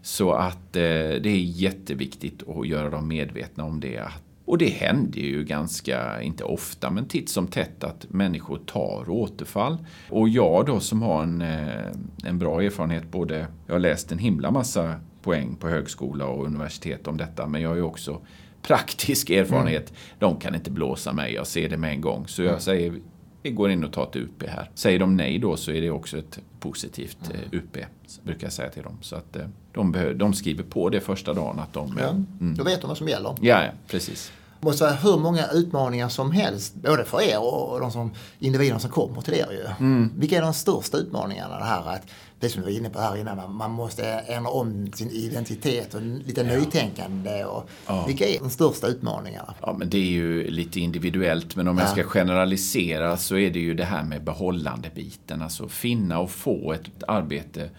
Så 0.03 0.33
att 0.33 0.77
eh, 0.77 0.83
det 1.23 1.29
är 1.29 1.41
jätteviktigt 1.41 2.49
att 2.49 2.69
göra 2.69 2.91
dem 2.91 3.09
medvetna 3.09 3.65
om 3.65 3.81
det. 3.81 4.03
Och 4.45 4.59
det 4.59 4.69
händer 4.69 5.21
ju 5.21 5.45
ganska, 5.45 6.23
inte 6.23 6.45
ofta, 6.45 6.91
men 6.91 7.07
titt 7.07 7.31
som 7.31 7.47
tätt 7.47 7.85
att 7.85 8.07
människor 8.09 8.59
tar 8.67 9.11
återfall. 9.11 9.79
Och 10.09 10.29
jag 10.29 10.67
då 10.67 10.81
som 10.81 11.03
har 11.03 11.23
en, 11.23 11.43
eh, 11.43 11.87
en 12.25 12.39
bra 12.39 12.63
erfarenhet, 12.63 13.11
både, 13.11 13.47
jag 13.67 13.75
har 13.75 13.81
läst 13.81 14.13
en 14.13 14.19
himla 14.19 14.51
massa 14.51 14.95
poäng 15.23 15.57
på 15.57 15.69
högskola 15.69 16.27
och 16.27 16.47
universitet 16.47 17.09
om 17.09 17.17
detta, 17.17 17.47
men 17.47 17.63
jag 17.63 17.69
har 17.69 17.77
ju 17.77 17.83
också 17.83 18.21
praktisk 18.63 19.31
erfarenhet. 19.31 19.91
Mm. 19.91 20.01
De 20.19 20.37
kan 20.37 20.55
inte 20.55 20.71
blåsa 20.71 21.13
mig, 21.13 21.35
jag 21.35 21.47
ser 21.47 21.69
det 21.69 21.77
med 21.77 21.91
en 21.91 22.01
gång. 22.01 22.29
Så 22.29 22.43
jag 22.43 22.49
mm. 22.49 22.61
säger, 22.61 22.95
vi 23.43 23.51
går 23.51 23.71
in 23.71 23.85
och 23.85 23.93
tar 23.93 24.03
ett 24.03 24.17
UP 24.17 24.43
här. 24.49 24.71
Säger 24.75 24.99
de 24.99 25.17
nej 25.17 25.39
då 25.39 25.57
så 25.57 25.73
är 25.73 25.81
det 25.81 25.91
också 25.91 26.19
ett 26.19 26.39
positivt 26.61 27.19
mm. 27.31 27.37
Eh, 27.37 27.59
UP, 27.59 27.77
brukar 28.23 28.47
jag 28.47 28.53
säga 28.53 28.71
till 28.71 28.83
dem. 28.83 28.99
Så 29.01 29.17
att 29.17 29.37
eh, 29.37 29.47
de, 29.73 29.93
behöver, 29.93 30.15
de 30.15 30.33
skriver 30.33 30.65
på 30.65 30.89
det 30.89 31.01
första 31.01 31.33
dagen 31.33 31.59
att 31.59 31.73
de... 31.73 31.97
Ja, 31.99 32.09
mm. 32.09 32.55
Då 32.57 32.65
vet 32.65 32.81
de 32.81 32.89
vad 32.89 32.99
som 32.99 33.09
gäller. 33.09 33.35
Ja, 33.41 33.65
ja 33.65 33.71
precis 33.87 34.33
måste 34.61 34.85
vara 34.85 34.95
hur 34.95 35.17
många 35.17 35.47
utmaningar 35.47 36.09
som 36.09 36.33
helst, 36.33 36.75
både 36.75 37.05
för 37.05 37.23
er 37.23 37.39
och 37.39 37.81
de 37.81 37.93
som, 37.93 38.11
individerna 38.39 38.81
som 38.81 38.91
kommer 38.91 39.21
till 39.21 39.35
er. 39.35 39.47
Ju. 39.51 39.87
Mm. 39.87 40.13
Vilka 40.17 40.37
är 40.37 40.43
de 40.43 40.55
största 40.55 40.97
utmaningarna? 40.97 41.59
Det 41.59 41.65
här 41.65 41.95
att, 41.95 42.03
det 42.41 42.49
som 42.49 42.63
vi 42.63 42.73
var 42.73 42.79
inne 42.79 42.91
på 42.91 43.01
här 43.01 43.17
innan, 43.17 43.55
man 43.55 43.71
måste 43.71 44.05
ändra 44.07 44.51
om 44.51 44.93
sin 44.93 45.11
identitet 45.11 45.95
och 45.95 46.03
lite 46.03 46.41
ja. 46.41 46.59
nytänkande. 46.59 47.45
Och, 47.45 47.71
ja. 47.87 48.05
Vilka 48.07 48.29
är 48.29 48.39
de 48.39 48.51
största 48.51 48.87
utmaningarna? 48.87 49.55
Ja, 49.61 49.77
men 49.79 49.91
det 49.91 49.99
är 49.99 50.11
ju 50.11 50.51
lite 50.51 50.81
individuellt, 50.81 51.57
men 51.57 51.69
om 51.69 51.79
ja. 51.79 51.85
jag 51.85 51.91
ska 51.91 52.03
generalisera 52.03 53.17
så 53.17 53.37
är 53.37 53.51
det 53.51 53.61
ju 53.61 53.75
det 53.75 53.85
här 53.85 54.03
med 54.03 54.25
behållandebiten. 54.25 55.43
Alltså 55.43 55.69
finna 55.69 56.19
och 56.19 56.31
få 56.31 56.73
ett 56.73 57.03
arbete, 57.09 57.71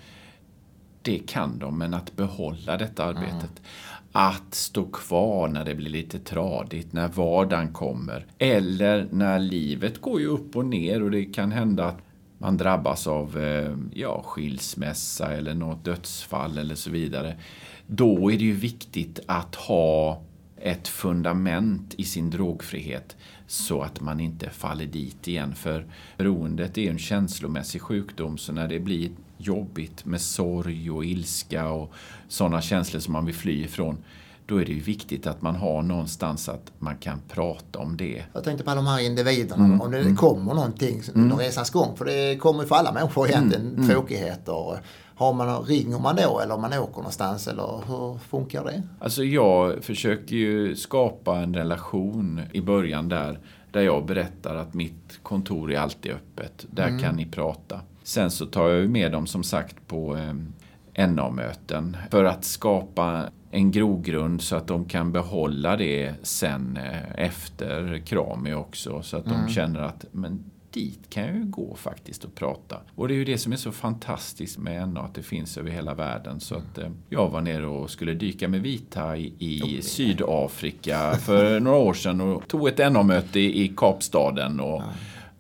det 1.01 1.19
kan 1.19 1.59
de, 1.59 1.77
men 1.77 1.93
att 1.93 2.15
behålla 2.15 2.77
detta 2.77 3.03
arbetet. 3.03 3.33
Mm 3.33 3.63
att 4.11 4.53
stå 4.53 4.83
kvar 4.83 5.47
när 5.47 5.65
det 5.65 5.75
blir 5.75 5.89
lite 5.89 6.19
tradigt, 6.19 6.93
när 6.93 7.07
vardagen 7.07 7.73
kommer. 7.73 8.25
Eller 8.37 9.07
när 9.11 9.39
livet 9.39 10.01
går 10.01 10.19
ju 10.19 10.27
upp 10.27 10.55
och 10.55 10.65
ner 10.65 11.03
och 11.03 11.11
det 11.11 11.25
kan 11.25 11.51
hända 11.51 11.85
att 11.85 11.99
man 12.37 12.57
drabbas 12.57 13.07
av 13.07 13.37
eh, 13.37 13.75
ja, 13.93 14.23
skilsmässa 14.25 15.33
eller 15.33 15.53
något 15.53 15.85
dödsfall 15.85 16.57
eller 16.57 16.75
så 16.75 16.89
vidare. 16.89 17.37
Då 17.87 18.31
är 18.31 18.37
det 18.37 18.43
ju 18.43 18.53
viktigt 18.53 19.19
att 19.25 19.55
ha 19.55 20.21
ett 20.57 20.87
fundament 20.87 21.93
i 21.97 22.03
sin 22.03 22.29
drogfrihet 22.29 23.15
så 23.51 23.81
att 23.81 24.01
man 24.01 24.19
inte 24.19 24.49
faller 24.49 24.85
dit 24.85 25.27
igen. 25.27 25.55
För 25.55 25.85
beroendet 26.17 26.77
är 26.77 26.91
en 26.91 26.99
känslomässig 26.99 27.81
sjukdom 27.81 28.37
så 28.37 28.53
när 28.53 28.67
det 28.67 28.79
blir 28.79 29.11
jobbigt 29.37 30.05
med 30.05 30.21
sorg 30.21 30.91
och 30.91 31.05
ilska 31.05 31.69
och 31.69 31.93
sådana 32.27 32.61
känslor 32.61 32.99
som 32.99 33.13
man 33.13 33.25
vill 33.25 33.35
fly 33.35 33.63
ifrån 33.63 33.97
då 34.45 34.61
är 34.61 34.65
det 34.65 34.71
ju 34.71 34.79
viktigt 34.79 35.27
att 35.27 35.41
man 35.41 35.55
har 35.55 35.81
någonstans 35.81 36.49
att 36.49 36.71
man 36.79 36.97
kan 36.97 37.21
prata 37.29 37.79
om 37.79 37.97
det. 37.97 38.23
Jag 38.33 38.43
tänkte 38.43 38.63
på 38.63 38.75
de 38.75 38.87
här 38.87 38.99
individerna, 38.99 39.65
mm. 39.65 39.81
om 39.81 39.91
det 39.91 39.99
mm. 39.99 40.15
kommer 40.15 40.53
någonting 40.53 41.01
under 41.13 41.35
mm. 41.35 41.37
resans 41.37 41.69
gång, 41.69 41.97
för 41.97 42.05
det 42.05 42.37
kommer 42.37 42.61
ju 42.61 42.67
för 42.67 42.75
alla 42.75 42.91
människor 42.91 43.27
egentligen, 43.27 43.65
mm. 43.65 43.75
mm. 43.75 43.89
tråkigheter. 43.89 44.79
Har 45.21 45.33
man, 45.33 45.63
ringer 45.63 45.99
man 45.99 46.15
då 46.15 46.39
eller 46.39 46.53
om 46.53 46.61
man 46.61 46.73
åker 46.73 46.97
någonstans 46.97 47.47
eller 47.47 47.83
hur 47.87 48.17
funkar 48.17 48.63
det? 48.63 48.83
Alltså 48.99 49.23
jag 49.23 49.83
försöker 49.83 50.35
ju 50.35 50.75
skapa 50.75 51.37
en 51.37 51.53
relation 51.53 52.41
i 52.51 52.61
början 52.61 53.09
där, 53.09 53.39
där 53.71 53.81
jag 53.81 54.05
berättar 54.05 54.55
att 54.55 54.73
mitt 54.73 55.19
kontor 55.23 55.71
är 55.71 55.79
alltid 55.79 56.11
öppet. 56.11 56.65
Där 56.71 56.87
mm. 56.87 56.99
kan 56.99 57.15
ni 57.15 57.25
prata. 57.25 57.79
Sen 58.03 58.31
så 58.31 58.45
tar 58.45 58.69
jag 58.69 58.89
med 58.89 59.11
dem 59.11 59.27
som 59.27 59.43
sagt 59.43 59.87
på 59.87 60.17
eh, 60.95 61.07
NA-möten 61.07 61.97
för 62.11 62.23
att 62.23 62.45
skapa 62.45 63.23
en 63.51 63.71
grogrund 63.71 64.41
så 64.41 64.55
att 64.55 64.67
de 64.67 64.85
kan 64.85 65.11
behålla 65.11 65.77
det 65.77 66.13
sen 66.23 66.77
eh, 66.77 67.25
efter 67.25 68.01
Krami 68.05 68.53
också. 68.53 69.01
Så 69.01 69.17
att 69.17 69.25
mm. 69.25 69.37
de 69.45 69.53
känner 69.53 69.79
att 69.79 70.05
men 70.11 70.50
dit 70.71 71.09
kan 71.09 71.23
jag 71.23 71.35
ju 71.35 71.45
gå 71.45 71.75
faktiskt 71.75 72.23
och 72.23 72.35
prata. 72.35 72.77
Och 72.95 73.07
det 73.07 73.13
är 73.13 73.15
ju 73.15 73.25
det 73.25 73.37
som 73.37 73.53
är 73.53 73.57
så 73.57 73.71
fantastiskt 73.71 74.57
med 74.57 74.89
NA, 74.89 75.01
att 75.01 75.13
det 75.13 75.23
finns 75.23 75.57
över 75.57 75.71
hela 75.71 75.93
världen. 75.93 76.39
Så 76.39 76.55
att 76.55 76.77
eh, 76.77 76.89
jag 77.09 77.29
var 77.29 77.41
nere 77.41 77.67
och 77.67 77.89
skulle 77.89 78.13
dyka 78.13 78.47
med 78.47 78.61
vithaj 78.61 79.33
i 79.39 79.61
oh, 79.61 79.81
Sydafrika 79.81 81.15
för 81.15 81.59
några 81.59 81.77
år 81.77 81.93
sedan 81.93 82.21
och 82.21 82.47
tog 82.47 82.67
ett 82.67 82.93
NA-möte 82.93 83.39
i 83.39 83.73
Kapstaden. 83.77 84.59
Och, 84.59 84.83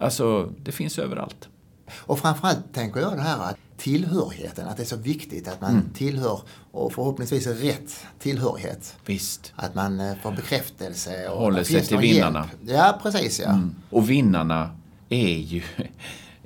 Alltså, 0.01 0.53
det 0.63 0.71
finns 0.71 0.99
överallt. 0.99 1.49
Och 1.93 2.19
framförallt 2.19 2.73
tänker 2.73 2.99
jag 2.99 3.13
det 3.13 3.21
här 3.21 3.49
att 3.49 3.57
tillhörigheten, 3.77 4.67
att 4.67 4.77
det 4.77 4.83
är 4.83 4.87
så 4.87 4.95
viktigt 4.95 5.47
att 5.47 5.61
man 5.61 5.71
mm. 5.71 5.89
tillhör 5.93 6.39
och 6.71 6.93
förhoppningsvis 6.93 7.47
rätt 7.47 8.05
tillhörighet. 8.19 8.95
Visst. 9.05 9.53
Att 9.55 9.75
man 9.75 9.99
eh, 9.99 10.15
får 10.23 10.31
bekräftelse. 10.31 11.27
Och 11.27 11.39
Håller 11.41 11.63
sig 11.63 11.85
till 11.85 11.97
vinnarna. 11.97 12.49
Hjälp. 12.61 12.77
Ja, 12.77 12.99
precis 13.01 13.39
ja. 13.39 13.49
Mm. 13.49 13.75
Och 13.89 14.09
vinnarna 14.09 14.69
är 15.11 15.37
ju 15.37 15.61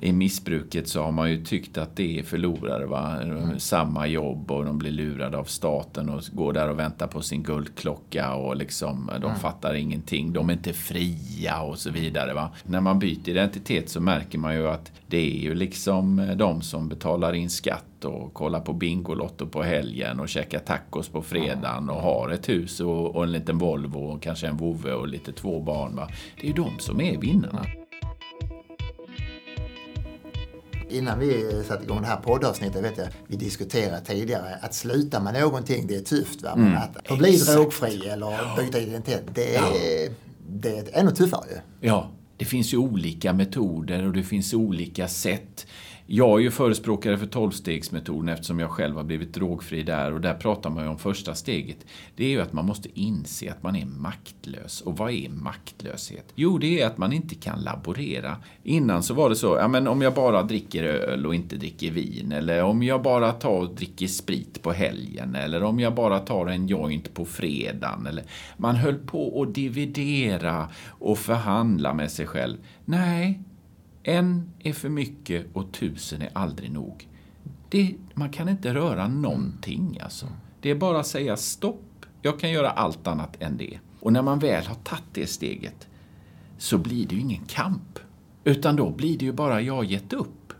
i 0.00 0.12
missbruket 0.12 0.88
så 0.88 1.02
har 1.02 1.12
man 1.12 1.30
ju 1.30 1.44
tyckt 1.44 1.78
att 1.78 1.96
det 1.96 2.18
är 2.18 2.22
förlorare. 2.22 2.86
Va? 2.86 3.22
Mm. 3.22 3.58
Samma 3.58 4.06
jobb 4.06 4.50
och 4.50 4.64
de 4.64 4.78
blir 4.78 4.90
lurade 4.90 5.38
av 5.38 5.44
staten 5.44 6.08
och 6.08 6.22
går 6.32 6.52
där 6.52 6.70
och 6.70 6.78
väntar 6.78 7.06
på 7.06 7.20
sin 7.20 7.42
guldklocka 7.42 8.34
och 8.34 8.56
liksom, 8.56 9.10
de 9.20 9.24
mm. 9.24 9.36
fattar 9.36 9.74
ingenting. 9.74 10.32
De 10.32 10.48
är 10.48 10.52
inte 10.52 10.72
fria 10.72 11.62
och 11.62 11.78
så 11.78 11.90
vidare. 11.90 12.34
Va? 12.34 12.50
När 12.64 12.80
man 12.80 12.98
byter 12.98 13.28
identitet 13.28 13.88
så 13.88 14.00
märker 14.00 14.38
man 14.38 14.54
ju 14.54 14.68
att 14.68 14.92
det 15.06 15.36
är 15.36 15.40
ju 15.40 15.54
liksom 15.54 16.34
de 16.36 16.62
som 16.62 16.88
betalar 16.88 17.32
in 17.32 17.50
skatt 17.50 18.04
och 18.04 18.34
kollar 18.34 18.60
på 18.60 18.72
Bingolotto 18.72 19.46
på 19.46 19.62
helgen 19.62 20.20
och 20.20 20.28
käkar 20.28 20.58
tacos 20.58 21.08
på 21.08 21.22
fredagen 21.22 21.90
och 21.90 22.02
har 22.02 22.30
ett 22.30 22.48
hus 22.48 22.80
och, 22.80 23.16
och 23.16 23.24
en 23.24 23.32
liten 23.32 23.58
Volvo 23.58 23.98
och 23.98 24.22
kanske 24.22 24.46
en 24.46 24.56
vovve 24.56 24.92
och 24.92 25.08
lite 25.08 25.32
två 25.32 25.60
barn. 25.60 25.96
Va? 25.96 26.08
Det 26.40 26.42
är 26.42 26.46
ju 26.46 26.52
de 26.52 26.78
som 26.78 27.00
är 27.00 27.18
vinnarna 27.18 27.66
innan 30.88 31.18
vi 31.18 31.62
satte 31.68 31.84
igång 31.84 32.00
det 32.00 32.06
här 32.06 32.16
poddavsnittet, 32.16 32.84
vet 32.84 32.98
jag, 32.98 33.06
vi 33.26 33.36
diskuterade 33.36 34.04
tidigare, 34.04 34.58
att 34.60 34.74
sluta 34.74 35.20
med 35.20 35.34
någonting, 35.34 35.86
det 35.86 35.96
är 35.96 36.00
tufft. 36.00 36.42
Va? 36.42 36.52
Men 36.56 36.66
mm. 36.66 36.78
att, 36.78 37.10
att 37.10 37.18
bli 37.18 37.36
drogfri 37.36 38.08
eller 38.08 38.56
byta 38.56 38.78
identitet, 38.78 39.22
det 39.34 39.56
är, 39.56 39.62
ja. 39.62 40.12
det 40.48 40.78
är 40.78 41.00
ännu 41.00 41.10
tuffare 41.10 41.44
ju. 41.50 41.88
Ja, 41.88 42.10
det 42.36 42.44
finns 42.44 42.74
ju 42.74 42.78
olika 42.78 43.32
metoder 43.32 44.06
och 44.06 44.12
det 44.12 44.22
finns 44.22 44.54
olika 44.54 45.08
sätt. 45.08 45.66
Jag 46.08 46.38
är 46.38 46.42
ju 46.42 46.50
förespråkare 46.50 47.18
för 47.18 47.26
tolvstegsmetoden 47.26 48.28
eftersom 48.28 48.58
jag 48.58 48.70
själv 48.70 48.96
har 48.96 49.04
blivit 49.04 49.34
drogfri 49.34 49.82
där 49.82 50.12
och 50.12 50.20
där 50.20 50.34
pratar 50.34 50.70
man 50.70 50.84
ju 50.84 50.90
om 50.90 50.98
första 50.98 51.34
steget. 51.34 51.86
Det 52.16 52.24
är 52.24 52.28
ju 52.28 52.40
att 52.40 52.52
man 52.52 52.66
måste 52.66 53.00
inse 53.00 53.50
att 53.50 53.62
man 53.62 53.76
är 53.76 53.86
maktlös. 53.86 54.80
Och 54.80 54.98
vad 54.98 55.10
är 55.10 55.28
maktlöshet? 55.28 56.32
Jo, 56.34 56.58
det 56.58 56.80
är 56.80 56.86
att 56.86 56.98
man 56.98 57.12
inte 57.12 57.34
kan 57.34 57.60
laborera. 57.60 58.36
Innan 58.62 59.02
så 59.02 59.14
var 59.14 59.30
det 59.30 59.36
så, 59.36 59.56
ja 59.56 59.68
men 59.68 59.88
om 59.88 60.02
jag 60.02 60.14
bara 60.14 60.42
dricker 60.42 60.84
öl 60.84 61.26
och 61.26 61.34
inte 61.34 61.56
dricker 61.56 61.90
vin 61.90 62.32
eller 62.32 62.62
om 62.62 62.82
jag 62.82 63.02
bara 63.02 63.32
tar 63.32 63.60
och 63.60 63.74
dricker 63.74 64.06
sprit 64.06 64.62
på 64.62 64.72
helgen 64.72 65.34
eller 65.34 65.62
om 65.62 65.80
jag 65.80 65.94
bara 65.94 66.18
tar 66.18 66.46
en 66.46 66.68
joint 66.68 67.14
på 67.14 67.24
fredagen. 67.24 68.06
Eller, 68.06 68.24
man 68.56 68.76
höll 68.76 68.98
på 68.98 69.42
att 69.42 69.54
dividera 69.54 70.68
och 70.88 71.18
förhandla 71.18 71.94
med 71.94 72.10
sig 72.10 72.26
själv. 72.26 72.56
Nej, 72.84 73.40
en 74.06 74.50
är 74.58 74.72
för 74.72 74.88
mycket 74.88 75.46
och 75.52 75.72
tusen 75.72 76.22
är 76.22 76.30
aldrig 76.32 76.70
nog. 76.70 77.08
Det, 77.68 77.94
man 78.14 78.30
kan 78.30 78.48
inte 78.48 78.74
röra 78.74 79.08
någonting 79.08 79.98
alltså. 80.02 80.26
Det 80.60 80.70
är 80.70 80.74
bara 80.74 81.00
att 81.00 81.06
säga 81.06 81.36
stopp, 81.36 82.06
jag 82.22 82.40
kan 82.40 82.50
göra 82.50 82.70
allt 82.70 83.06
annat 83.06 83.42
än 83.42 83.56
det. 83.56 83.78
Och 84.00 84.12
när 84.12 84.22
man 84.22 84.38
väl 84.38 84.66
har 84.66 84.74
tagit 84.74 85.04
det 85.12 85.26
steget 85.26 85.88
så 86.58 86.78
blir 86.78 87.06
det 87.06 87.14
ju 87.14 87.20
ingen 87.20 87.44
kamp. 87.44 87.98
Utan 88.44 88.76
då 88.76 88.90
blir 88.90 89.18
det 89.18 89.24
ju 89.24 89.32
bara, 89.32 89.60
jag 89.60 89.74
har 89.74 89.84
gett 89.84 90.12
upp. 90.12 90.52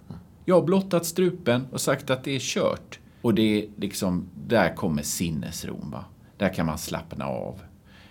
Jag 0.44 0.54
har 0.54 0.62
blottat 0.62 1.06
strupen 1.06 1.66
och 1.72 1.80
sagt 1.80 2.10
att 2.10 2.24
det 2.24 2.36
är 2.36 2.40
kört. 2.40 2.98
Och 3.22 3.34
det 3.34 3.42
är 3.42 3.68
liksom, 3.76 4.28
där 4.46 4.74
kommer 4.74 5.02
sinnesron. 5.02 5.90
Va? 5.90 6.04
Där 6.36 6.54
kan 6.54 6.66
man 6.66 6.78
slappna 6.78 7.26
av. 7.26 7.60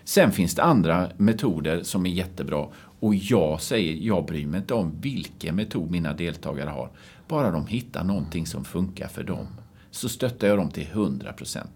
Sen 0.04 0.32
finns 0.32 0.56
det 0.56 0.64
andra 0.64 1.10
metoder 1.18 1.84
som 1.84 2.06
är 2.06 2.10
jättebra 2.10 2.68
och 3.06 3.16
jag 3.16 3.62
säger, 3.62 3.94
jag 3.94 4.26
bryr 4.26 4.48
mig 4.48 4.60
inte 4.60 4.74
om 4.74 5.02
vilken 5.02 5.56
metod 5.56 5.92
mina 5.92 6.14
deltagare 6.14 6.70
har. 6.70 6.90
Bara 7.28 7.52
de 7.52 7.68
hittar 7.68 8.04
någonting 8.04 8.46
som 8.46 8.66
funkar 8.66 9.08
för 9.08 9.24
dem. 9.24 9.48
Så 9.92 10.10
stöttar 10.10 10.48
jag 10.48 10.58
dem 10.58 10.72
till 10.72 10.86
100%. 10.86 11.68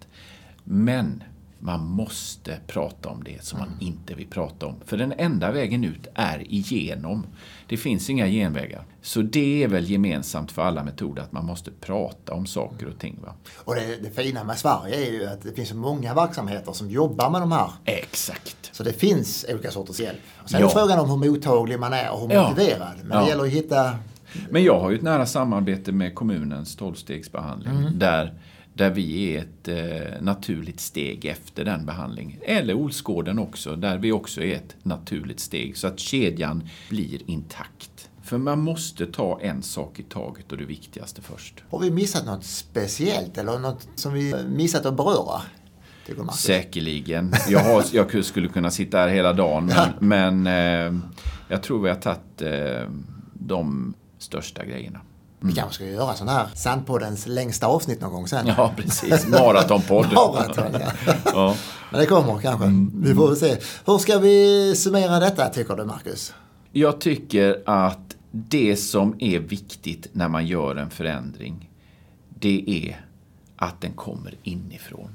Men 0.63 1.23
man 1.59 1.85
måste 1.85 2.57
prata 2.67 3.09
om 3.09 3.23
det 3.23 3.43
som 3.43 3.59
man 3.59 3.69
inte 3.79 4.13
vill 4.13 4.27
prata 4.27 4.65
om. 4.65 4.75
För 4.85 4.97
den 4.97 5.13
enda 5.17 5.51
vägen 5.51 5.83
ut 5.83 6.07
är 6.15 6.53
igenom. 6.53 7.25
Det 7.67 7.77
finns 7.77 8.09
inga 8.09 8.27
genvägar. 8.27 8.83
Så 9.01 9.21
det 9.21 9.63
är 9.63 9.67
väl 9.67 9.89
gemensamt 9.89 10.51
för 10.51 10.61
alla 10.61 10.83
metoder 10.83 11.21
att 11.21 11.31
man 11.31 11.45
måste 11.45 11.71
prata 11.71 12.33
om 12.33 12.45
saker 12.45 12.87
och 12.87 12.99
ting. 12.99 13.19
Va? 13.21 13.33
Och 13.57 13.75
det, 13.75 13.97
det 14.03 14.09
fina 14.23 14.43
med 14.43 14.57
Sverige 14.57 15.07
är 15.07 15.11
ju 15.11 15.25
att 15.25 15.41
det 15.41 15.51
finns 15.53 15.69
så 15.69 15.75
många 15.75 16.13
verksamheter 16.13 16.71
som 16.73 16.89
jobbar 16.89 17.29
med 17.29 17.41
de 17.41 17.51
här. 17.51 17.69
Exakt. 17.85 18.69
Så 18.71 18.83
det 18.83 18.93
finns 18.93 19.45
olika 19.49 19.71
sorters 19.71 19.99
hjälp. 19.99 20.19
Sen 20.45 20.61
Ja. 20.61 20.65
är 20.67 20.69
frågan 20.71 20.99
om 20.99 21.09
hur 21.21 21.31
mottaglig 21.31 21.79
man 21.79 21.93
är 21.93 22.11
och 22.11 22.19
hur 22.21 22.35
Ja. 22.35 22.49
motiverad. 22.49 22.93
Men 23.03 23.17
Ja. 23.17 23.23
det 23.23 23.29
gäller 23.29 23.43
att 23.43 23.49
hitta... 23.49 23.95
Men 24.49 24.63
jag 24.63 24.79
har 24.79 24.89
ju 24.89 24.95
ett 24.95 25.01
nära 25.01 25.25
samarbete 25.25 25.91
med 25.91 26.15
kommunens 26.15 26.75
tolvstegsbehandling. 26.75 27.99
Där, 27.99 28.33
där 28.79 28.89
vi 28.89 29.35
är 29.35 29.41
ett 29.41 29.67
eh, 29.67 30.21
naturligt 30.21 30.79
steg 30.79 31.25
efter 31.25 31.65
den 31.65 31.85
behandlingen. 31.85 32.39
Eller 32.41 32.73
Olsgården 32.73 33.39
också, 33.39 33.75
där 33.75 33.97
vi 33.97 34.11
också 34.11 34.41
är 34.41 34.55
ett 34.55 34.75
naturligt 34.83 35.39
steg. 35.39 35.77
Så 35.77 35.87
att 35.87 35.99
kedjan 35.99 36.69
blir 36.89 37.29
intakt. 37.29 38.09
För 38.23 38.37
man 38.37 38.59
måste 38.59 39.05
ta 39.05 39.39
en 39.41 39.63
sak 39.63 39.99
i 39.99 40.03
taget 40.03 40.51
och 40.51 40.57
det 40.57 40.65
viktigaste 40.65 41.21
först. 41.21 41.63
Har 41.69 41.79
vi 41.79 41.91
missat 41.91 42.25
något 42.25 42.43
speciellt 42.43 43.37
eller 43.37 43.59
något 43.59 43.87
som 43.95 44.13
vi 44.13 44.35
missat 44.47 44.85
att 44.85 44.97
beröra? 44.97 45.41
Säkerligen. 46.37 47.33
Jag, 47.49 47.59
har, 47.59 47.85
jag 47.91 48.25
skulle 48.25 48.47
kunna 48.47 48.71
sitta 48.71 48.97
här 48.97 49.07
hela 49.07 49.33
dagen, 49.33 49.71
men, 49.99 50.43
men 50.43 50.93
eh, 50.93 50.99
jag 51.47 51.63
tror 51.63 51.83
vi 51.83 51.89
har 51.89 51.95
tagit 51.95 52.41
eh, 52.41 52.89
de 53.33 53.93
största 54.17 54.65
grejerna. 54.65 54.99
Vi 55.39 55.53
kanske 55.53 55.73
ska 55.73 55.85
göra 55.85 56.13
sån 56.13 56.27
här 56.27 56.47
Sandpoddens 56.55 57.27
längsta 57.27 57.67
avsnitt 57.67 58.01
någon 58.01 58.11
gång 58.11 58.27
sen. 58.27 58.47
Ja, 58.47 58.73
precis. 58.77 59.27
Maratonpodd. 59.27 60.07
Maraton, 60.13 60.81
ja. 60.81 61.13
Ja. 61.25 61.55
Men 61.91 61.99
det 61.99 62.05
kommer 62.05 62.41
kanske. 62.41 62.65
Mm. 62.65 62.91
Vi 62.95 63.15
får 63.15 63.27
väl 63.27 63.37
se. 63.37 63.57
Hur 63.85 63.97
ska 63.97 64.17
vi 64.17 64.75
summera 64.75 65.19
detta 65.19 65.49
tycker 65.49 65.75
du 65.75 65.85
Marcus? 65.85 66.33
Jag 66.71 67.01
tycker 67.01 67.63
att 67.65 68.15
det 68.31 68.75
som 68.75 69.15
är 69.19 69.39
viktigt 69.39 70.07
när 70.11 70.27
man 70.27 70.47
gör 70.47 70.75
en 70.75 70.89
förändring, 70.89 71.69
det 72.39 72.87
är 72.87 73.05
att 73.55 73.81
den 73.81 73.93
kommer 73.93 74.35
inifrån. 74.43 75.13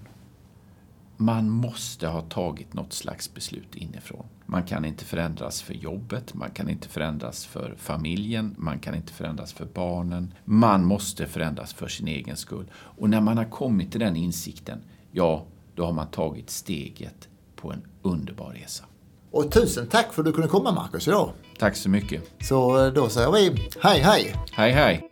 Man 1.16 1.50
måste 1.50 2.07
ha 2.07 2.20
tagit 2.20 2.74
något 2.74 2.92
slags 2.92 3.35
beslut 3.35 3.74
inifrån. 3.74 4.27
Man 4.46 4.62
kan 4.62 4.85
inte 4.85 5.05
förändras 5.05 5.62
för 5.62 5.74
jobbet, 5.74 6.35
man 6.35 6.50
kan 6.50 6.70
inte 6.70 6.88
förändras 6.88 7.46
för 7.46 7.74
familjen, 7.79 8.55
man 8.59 8.79
kan 8.79 8.94
inte 8.94 9.12
förändras 9.12 9.53
för 9.53 9.64
barnen. 9.64 10.35
Man 10.44 10.85
måste 10.85 11.27
förändras 11.27 11.74
för 11.74 11.88
sin 11.88 12.09
egen 12.09 12.37
skull. 12.37 12.70
Och 12.74 13.11
när 13.11 13.20
man 13.20 13.38
har 13.38 13.44
kommit 13.44 13.90
till 13.90 14.00
den 14.00 14.16
insikten, 14.16 14.83
ja, 15.12 15.44
då 15.74 15.85
har 15.85 15.92
man 15.92 16.07
tagit 16.07 16.50
steget 16.50 17.29
på 17.57 17.72
en 17.72 17.83
underbar 18.03 18.50
resa. 18.50 18.85
Och 19.31 19.53
tusen 19.53 19.87
tack 19.87 20.12
för 20.12 20.22
att 20.22 20.27
du 20.27 20.33
kunde 20.33 20.48
komma 20.48 20.72
Marcus 20.72 21.09
idag. 21.09 21.31
Tack 21.59 21.77
så 21.77 21.90
mycket. 21.90 22.22
Så 22.40 22.87
eh, 22.87 22.92
då 22.92 23.09
säger 23.09 23.33
vi 23.33 23.68
hej 23.81 24.00
hej! 24.00 24.35
Hej 24.53 24.72
hej! 24.72 25.09